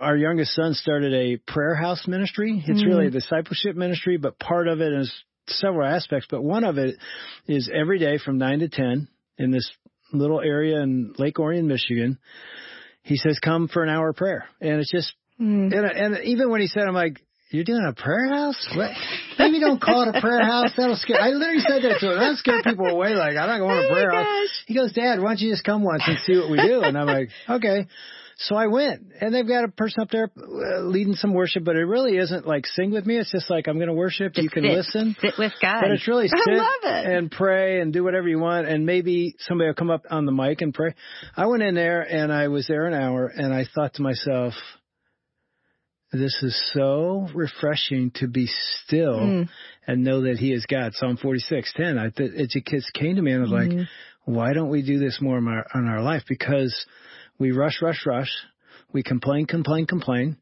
Our 0.00 0.16
youngest 0.16 0.54
son 0.54 0.72
started 0.74 1.12
a 1.12 1.36
prayer 1.36 1.74
house 1.74 2.08
ministry. 2.08 2.62
It's 2.66 2.84
really 2.84 3.08
a 3.08 3.10
discipleship 3.10 3.76
ministry, 3.76 4.16
but 4.16 4.38
part 4.38 4.66
of 4.66 4.80
it 4.80 4.92
is 4.92 5.12
several 5.46 5.86
aspects, 5.86 6.26
but 6.30 6.42
one 6.42 6.64
of 6.64 6.78
it 6.78 6.96
is 7.46 7.70
every 7.72 7.98
day 7.98 8.16
from 8.18 8.38
9 8.38 8.60
to 8.60 8.68
10 8.68 9.08
in 9.38 9.50
this 9.50 9.70
little 10.12 10.40
area 10.40 10.80
in 10.80 11.14
Lake 11.18 11.38
Orion, 11.38 11.66
Michigan. 11.66 12.18
He 13.02 13.16
says, 13.16 13.38
come 13.38 13.68
for 13.68 13.82
an 13.82 13.90
hour 13.90 14.10
of 14.10 14.16
prayer. 14.16 14.46
And 14.60 14.80
it's 14.80 14.90
just, 14.90 15.12
mm. 15.40 15.72
and, 15.74 15.74
and 15.74 16.24
even 16.24 16.50
when 16.50 16.60
he 16.60 16.66
said, 16.66 16.84
I'm 16.84 16.94
like, 16.94 17.20
you're 17.50 17.64
doing 17.64 17.84
a 17.84 17.92
prayer 17.92 18.28
house? 18.28 18.68
What? 18.76 18.90
Maybe 19.38 19.58
don't 19.58 19.80
call 19.80 20.02
it 20.08 20.16
a 20.16 20.20
prayer 20.20 20.42
house. 20.42 20.70
That'll 20.76 20.94
scare. 20.96 21.20
I 21.20 21.30
literally 21.30 21.60
said 21.66 21.82
that 21.82 21.98
to 21.98 22.12
him. 22.12 22.18
That'll 22.18 22.36
scare 22.36 22.62
people 22.62 22.86
away. 22.86 23.14
Like 23.14 23.36
I 23.36 23.46
don't 23.46 23.64
want 23.64 23.82
to 23.82 23.88
Oh 23.88 23.90
a 23.90 23.90
my 23.90 23.94
prayer 23.94 24.24
house. 24.24 24.62
He 24.66 24.74
goes, 24.74 24.92
Dad, 24.92 25.20
why 25.20 25.30
don't 25.30 25.40
you 25.40 25.50
just 25.50 25.64
come 25.64 25.82
once 25.82 26.04
and 26.06 26.16
see 26.24 26.38
what 26.38 26.48
we 26.48 26.58
do? 26.58 26.82
And 26.82 26.96
I'm 26.96 27.08
like, 27.08 27.30
okay. 27.48 27.88
So 28.44 28.56
I 28.56 28.68
went, 28.68 29.02
and 29.20 29.34
they've 29.34 29.46
got 29.46 29.64
a 29.64 29.68
person 29.68 30.02
up 30.02 30.08
there 30.10 30.30
uh, 30.34 30.80
leading 30.80 31.12
some 31.12 31.34
worship, 31.34 31.62
but 31.62 31.76
it 31.76 31.84
really 31.84 32.16
isn't 32.16 32.46
like 32.46 32.64
sing 32.66 32.90
with 32.90 33.04
me. 33.04 33.18
It's 33.18 33.30
just 33.30 33.50
like 33.50 33.68
I'm 33.68 33.76
going 33.76 33.88
to 33.88 33.92
worship. 33.94 34.32
you 34.36 34.48
can 34.48 34.62
sit. 34.62 34.72
listen. 34.72 35.16
Sit 35.20 35.34
with 35.38 35.52
God. 35.60 35.82
But 35.82 35.90
it's 35.90 36.08
really 36.08 36.24
I 36.32 36.38
sit 36.44 36.54
love 36.54 36.66
it. 36.84 37.06
and 37.06 37.30
pray 37.30 37.82
and 37.82 37.92
do 37.92 38.02
whatever 38.02 38.28
you 38.28 38.38
want, 38.38 38.66
and 38.66 38.86
maybe 38.86 39.34
somebody 39.40 39.68
will 39.68 39.74
come 39.74 39.90
up 39.90 40.06
on 40.10 40.24
the 40.24 40.32
mic 40.32 40.62
and 40.62 40.72
pray. 40.72 40.94
I 41.36 41.46
went 41.46 41.62
in 41.62 41.74
there 41.74 42.00
and 42.00 42.32
I 42.32 42.48
was 42.48 42.66
there 42.66 42.86
an 42.86 42.94
hour, 42.94 43.26
and 43.26 43.52
I 43.52 43.66
thought 43.74 43.94
to 43.94 44.02
myself, 44.02 44.54
"This 46.10 46.42
is 46.42 46.58
so 46.72 47.28
refreshing 47.34 48.10
to 48.16 48.26
be 48.26 48.46
still 48.46 49.18
Mm. 49.20 49.48
and 49.86 50.02
know 50.02 50.22
that 50.22 50.38
He 50.38 50.52
is 50.54 50.64
God." 50.64 50.94
Psalm 50.94 51.18
forty 51.18 51.40
six 51.40 51.72
ten. 51.76 51.98
I 51.98 52.08
th- 52.08 52.32
it 52.34 52.48
just 52.66 52.92
came 52.94 53.16
to 53.16 53.22
me, 53.22 53.32
and 53.32 53.40
I 53.40 53.50
was 53.50 53.52
Mm-hmm. 53.68 53.78
like, 53.80 53.88
"Why 54.24 54.54
don't 54.54 54.70
we 54.70 54.80
do 54.80 54.98
this 54.98 55.20
more 55.20 55.36
in 55.36 55.46
our, 55.46 55.66
in 55.74 55.86
our 55.86 56.00
life?" 56.02 56.22
Because 56.26 56.74
we 57.40 57.50
rush, 57.50 57.82
rush, 57.82 58.04
rush. 58.06 58.30
We 58.92 59.04
complain, 59.04 59.46
complain, 59.46 59.86
complain. 59.86 60.36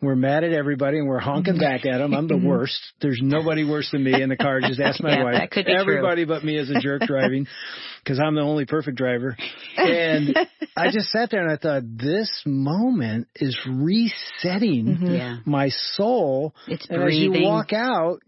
We're 0.00 0.16
mad 0.16 0.42
at 0.42 0.52
everybody 0.52 0.96
and 0.98 1.06
we're 1.06 1.18
honking 1.18 1.54
Mm-hmm. 1.56 1.60
back 1.62 1.84
at 1.84 1.98
them. 1.98 2.14
I'm 2.14 2.28
the 2.28 2.36
worst. 2.38 2.80
There's 3.02 3.20
nobody 3.22 3.62
worse 3.62 3.90
than 3.92 4.02
me 4.02 4.22
in 4.22 4.30
the 4.30 4.38
car. 4.38 4.58
Just 4.62 4.80
ask 4.80 5.02
my 5.02 5.10
Yeah, 5.18 5.24
wife. 5.24 5.34
that 5.34 5.50
could 5.50 5.66
be 5.66 5.72
true. 5.72 5.80
everybody 5.82 6.24
but 6.24 6.42
me 6.42 6.56
is 6.56 6.70
a 6.70 6.80
jerk 6.80 7.02
driving 7.02 7.46
because 8.02 8.18
I'm 8.18 8.34
the 8.36 8.40
only 8.40 8.64
perfect 8.64 8.96
driver. 8.96 9.36
And 9.76 10.34
I 10.78 10.90
just 10.90 11.10
sat 11.10 11.30
there 11.30 11.42
and 11.46 11.52
I 11.52 11.56
thought, 11.56 11.82
this 11.84 12.30
moment 12.46 13.28
is 13.36 13.54
resetting 13.68 14.86
Mm-hmm. 14.86 15.06
Yeah. 15.14 15.36
my 15.44 15.68
soul. 15.68 16.54
It's 16.68 16.86
and 16.88 17.02
as 17.02 17.14
you 17.14 17.32
walk 17.44 17.74
out, 17.74 18.20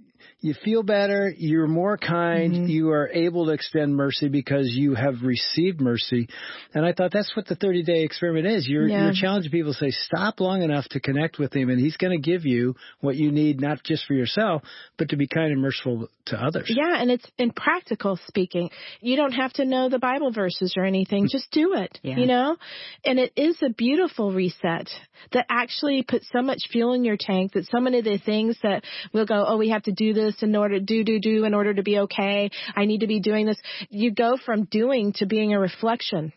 you 0.43 0.55
feel 0.65 0.83
better, 0.83 1.33
you're 1.37 1.69
more 1.69 1.97
kind, 1.97 2.53
Mm-hmm. 2.53 2.67
you 2.67 2.91
are 2.91 3.09
able 3.09 3.47
to 3.47 3.53
extend 3.53 3.95
mercy 3.95 4.29
because 4.29 4.67
you 4.71 4.95
have 4.95 5.23
received 5.23 5.81
mercy. 5.81 6.29
And 6.75 6.85
I 6.85 6.93
thought 6.93 7.13
that's 7.13 7.35
what 7.37 7.47
the 7.47 7.55
30 7.55 7.85
day 7.85 8.03
experiment 8.03 8.47
is. 8.47 8.67
You're, 8.69 8.89
Yeah. 8.89 9.05
you're 9.05 9.13
challenging 9.15 9.53
people 9.53 9.73
to 9.73 9.79
say, 9.79 9.91
stop 9.93 10.41
long 10.41 10.63
enough 10.63 10.85
to 10.91 11.01
connect 11.01 11.39
with 11.39 11.55
him 11.55 11.71
and 11.71 11.79
he's 11.81 11.97
going 11.97 12.11
to 12.11 12.19
give 12.31 12.45
you 12.45 12.75
what 13.01 13.15
you 13.15 13.31
need, 13.31 13.61
not 13.61 13.83
just 13.85 14.05
for 14.07 14.15
yourself, 14.15 14.63
but 14.99 15.11
to 15.11 15.17
be 15.17 15.29
kind 15.29 15.53
and 15.53 15.63
merciful 15.63 16.09
to 16.27 16.37
others. 16.37 16.71
Yeah, 16.75 17.01
and 17.01 17.11
it's 17.11 17.27
in 17.39 17.53
practical 17.53 18.19
speaking. 18.27 18.71
You 19.01 19.17
don't 19.17 19.33
have 19.33 19.53
to 19.55 19.65
know 19.65 19.89
the 19.89 19.99
Bible 20.01 20.33
verses 20.33 20.75
or 20.77 20.85
anything. 20.85 21.29
Just 21.31 21.51
do 21.53 21.75
it. 21.75 21.99
Yeah. 22.03 22.17
You 22.17 22.27
know? 22.27 22.57
And 23.05 23.19
it 23.21 23.33
is 23.37 23.57
a 23.63 23.71
beautiful 23.71 24.33
reset 24.33 24.89
that 25.33 25.47
actually 25.49 26.03
puts 26.03 26.27
so 26.33 26.43
much 26.43 26.63
fuel 26.71 26.95
in 26.95 27.05
your 27.05 27.17
tank 27.19 27.53
that 27.53 27.67
so 27.67 27.79
many 27.81 27.99
of 28.01 28.05
the 28.05 28.19
things 28.19 28.57
that 28.65 28.83
we'll 29.13 29.27
go, 29.27 29.45
oh, 29.47 29.57
we 29.57 29.69
have 29.71 29.85
to 29.85 29.93
do 29.93 30.13
this 30.13 30.32
in 30.41 30.55
order 30.57 30.79
to 30.79 30.85
do, 30.85 31.05
do, 31.05 31.19
do 31.21 31.45
in 31.45 31.55
order 31.55 31.75
to 31.75 31.83
be 31.83 31.99
okay. 32.01 32.51
I 32.75 32.85
need 32.85 33.01
to 33.01 33.07
be 33.07 33.21
doing 33.21 33.47
this. 33.47 33.59
You 33.91 34.13
go 34.13 34.37
from 34.37 34.65
doing 34.65 35.13
to 35.15 35.27
being 35.27 35.53
a 35.53 35.59
reflection, 35.59 36.33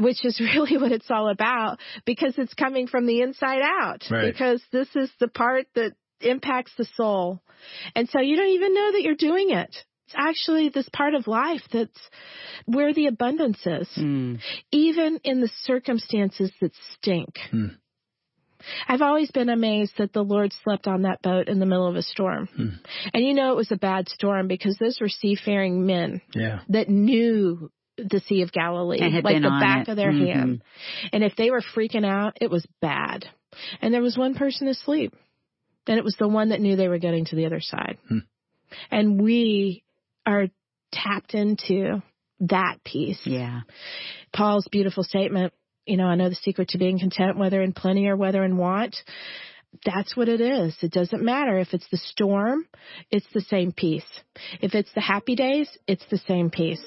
which 0.00 0.24
is 0.24 0.40
really 0.54 0.76
what 0.78 0.92
it's 0.92 1.10
all 1.10 1.28
about 1.28 1.78
because 2.04 2.34
it's 2.38 2.54
coming 2.54 2.86
from 2.86 3.06
the 3.06 3.20
inside 3.20 3.62
out. 3.62 4.04
Right. 4.10 4.32
Because 4.32 4.62
this 4.72 4.88
is 4.96 5.10
the 5.20 5.28
part 5.28 5.66
that 5.74 5.92
impacts 6.20 6.72
the 6.76 6.86
soul. 6.96 7.40
And 7.94 8.08
so 8.08 8.20
you 8.20 8.36
don't 8.36 8.48
even 8.48 8.74
know 8.74 8.92
that 8.92 9.02
you're 9.02 9.14
doing 9.14 9.50
it. 9.50 9.76
It's 10.06 10.14
actually 10.16 10.70
this 10.70 10.88
part 10.90 11.14
of 11.14 11.26
life 11.26 11.60
that's 11.70 11.98
where 12.64 12.94
the 12.94 13.08
abundance 13.08 13.58
is, 13.66 13.88
Mm. 13.96 14.40
even 14.72 15.20
in 15.22 15.40
the 15.42 15.50
circumstances 15.64 16.50
that 16.62 16.72
stink. 16.94 17.38
Hmm. 17.50 17.66
I've 18.88 19.02
always 19.02 19.30
been 19.30 19.48
amazed 19.48 19.92
that 19.98 20.12
the 20.12 20.24
Lord 20.24 20.52
slept 20.64 20.86
on 20.86 21.02
that 21.02 21.22
boat 21.22 21.48
in 21.48 21.58
the 21.60 21.66
middle 21.66 21.86
of 21.86 21.96
a 21.96 22.02
storm. 22.02 22.48
Hmm. 22.54 22.68
And 23.14 23.24
you 23.24 23.34
know 23.34 23.52
it 23.52 23.56
was 23.56 23.70
a 23.72 23.76
bad 23.76 24.08
storm 24.08 24.48
because 24.48 24.76
those 24.78 24.98
were 25.00 25.08
seafaring 25.08 25.86
men 25.86 26.20
Yeah. 26.34 26.60
that 26.68 26.88
knew 26.88 27.70
the 27.96 28.20
Sea 28.20 28.42
of 28.42 28.52
Galilee, 28.52 28.98
And 29.00 29.24
like 29.24 29.42
the 29.42 29.48
back 29.48 29.88
it. 29.88 29.90
of 29.90 29.96
their 29.96 30.12
Mhm. 30.12 30.32
hand. 30.32 30.62
And 31.12 31.24
if 31.24 31.34
they 31.36 31.50
were 31.50 31.60
freaking 31.60 32.06
out, 32.06 32.38
it 32.40 32.50
was 32.50 32.66
bad. 32.80 33.26
And 33.80 33.92
there 33.92 34.02
was 34.02 34.16
one 34.16 34.34
person 34.34 34.68
asleep. 34.68 35.14
And 35.86 35.98
it 35.98 36.04
was 36.04 36.14
the 36.16 36.28
one 36.28 36.50
that 36.50 36.60
knew 36.60 36.76
they 36.76 36.88
were 36.88 36.98
getting 36.98 37.24
to 37.26 37.36
the 37.36 37.46
other 37.46 37.60
side. 37.60 37.98
Hmm. 38.08 38.18
And 38.90 39.20
we 39.20 39.82
are 40.26 40.48
tapped 40.92 41.34
into 41.34 42.02
that 42.40 42.84
peace. 42.84 43.20
Yeah. 43.26 43.62
Paul's 44.32 44.68
beautiful 44.70 45.02
statement, 45.02 45.52
you 45.88 45.96
know, 45.96 46.06
I 46.06 46.14
know 46.14 46.28
the 46.28 46.34
secret 46.36 46.68
to 46.68 46.78
being 46.78 46.98
content, 46.98 47.38
whether 47.38 47.62
in 47.62 47.72
plenty 47.72 48.06
or 48.08 48.16
whether 48.16 48.44
in 48.44 48.56
want. 48.56 48.96
That's 49.84 50.16
what 50.16 50.28
it 50.28 50.40
is. 50.40 50.74
It 50.80 50.92
doesn't 50.92 51.22
matter 51.22 51.58
if 51.58 51.74
it's 51.74 51.88
the 51.90 51.98
storm, 51.98 52.66
it's 53.10 53.26
the 53.34 53.42
same 53.42 53.70
peace. 53.72 54.06
If 54.62 54.74
it's 54.74 54.90
the 54.94 55.02
happy 55.02 55.36
days, 55.36 55.68
it's 55.86 56.04
the 56.10 56.18
same 56.26 56.50
peace. 56.50 56.82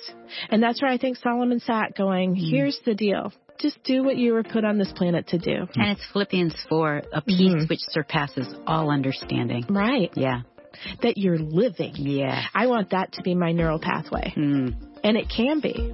And 0.50 0.64
that's 0.64 0.82
where 0.82 0.92
I 0.92 0.98
think 0.98 1.18
Solomon 1.18 1.60
sat 1.60 1.96
going, 1.96 2.36
here's 2.36 2.80
the 2.86 2.96
deal. 2.96 3.34
Just 3.60 3.84
do 3.84 4.04
what 4.04 4.18
you 4.18 4.34
were 4.34 4.42
put 4.44 4.66
on 4.66 4.80
this 4.80 4.92
planet 4.96 5.28
to 5.28 5.38
do. 5.38 5.68
And 5.76 5.92
it's 5.92 6.04
Philippians 6.12 6.56
4, 6.68 7.04
a 7.14 7.22
peace 7.22 7.54
Mhm. 7.54 7.70
which 7.70 7.82
surpasses 7.92 8.48
all 8.66 8.90
understanding. 8.90 9.66
Right. 9.70 10.12
Yeah. 10.16 10.42
That 11.04 11.20
you're 11.20 11.38
living. 11.38 11.94
Yeah. 11.98 12.44
I 12.56 12.66
want 12.66 12.90
that 12.90 13.12
to 13.14 13.22
be 13.22 13.36
my 13.36 13.52
neural 13.52 13.78
pathway. 13.78 14.34
Mm. 14.36 14.74
And 15.04 15.18
it 15.18 15.30
can 15.30 15.60
be. 15.60 15.94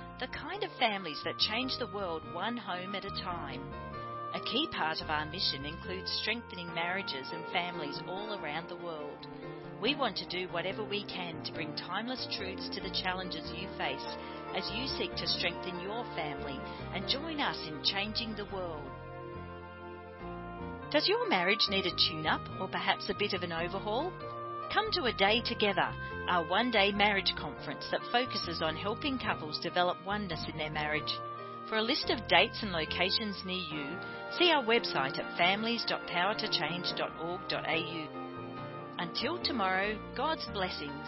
the 0.21 0.27
kind 0.27 0.63
of 0.63 0.69
families 0.77 1.19
that 1.25 1.35
change 1.39 1.71
the 1.79 1.87
world 1.95 2.21
one 2.31 2.55
home 2.55 2.93
at 2.93 3.03
a 3.03 3.23
time. 3.23 3.59
A 4.35 4.39
key 4.41 4.67
part 4.71 5.01
of 5.01 5.09
our 5.09 5.25
mission 5.25 5.65
includes 5.65 6.11
strengthening 6.21 6.71
marriages 6.75 7.27
and 7.33 7.43
families 7.51 7.99
all 8.07 8.39
around 8.39 8.69
the 8.69 8.75
world. 8.85 9.25
We 9.81 9.95
want 9.95 10.15
to 10.17 10.29
do 10.29 10.47
whatever 10.53 10.83
we 10.83 11.05
can 11.05 11.43
to 11.43 11.51
bring 11.53 11.75
timeless 11.75 12.27
truths 12.37 12.69
to 12.69 12.81
the 12.81 12.95
challenges 13.01 13.51
you 13.55 13.67
face 13.79 14.05
as 14.55 14.69
you 14.75 14.85
seek 14.85 15.09
to 15.15 15.27
strengthen 15.27 15.79
your 15.79 16.05
family 16.15 16.59
and 16.93 17.09
join 17.09 17.41
us 17.41 17.57
in 17.67 17.83
changing 17.83 18.35
the 18.35 18.45
world. 18.53 18.85
Does 20.91 21.07
your 21.07 21.27
marriage 21.29 21.65
need 21.67 21.87
a 21.87 22.09
tune 22.09 22.27
up 22.27 22.41
or 22.59 22.67
perhaps 22.67 23.09
a 23.09 23.17
bit 23.17 23.33
of 23.33 23.41
an 23.41 23.53
overhaul? 23.53 24.13
Come 24.73 24.89
to 24.93 25.03
a 25.03 25.13
day 25.13 25.41
together, 25.41 25.93
our 26.29 26.47
one 26.47 26.71
day 26.71 26.93
marriage 26.93 27.33
conference 27.37 27.85
that 27.91 27.99
focuses 28.09 28.61
on 28.61 28.77
helping 28.77 29.19
couples 29.19 29.59
develop 29.59 29.97
oneness 30.05 30.45
in 30.49 30.57
their 30.57 30.71
marriage. 30.71 31.19
For 31.67 31.75
a 31.77 31.81
list 31.81 32.09
of 32.09 32.25
dates 32.29 32.59
and 32.61 32.71
locations 32.71 33.43
near 33.45 33.57
you, 33.57 33.85
see 34.37 34.49
our 34.49 34.63
website 34.63 35.19
at 35.19 35.37
families.powertochange.org.au. 35.37 38.07
Until 38.97 39.43
tomorrow, 39.43 39.99
God's 40.15 40.47
blessings. 40.53 41.05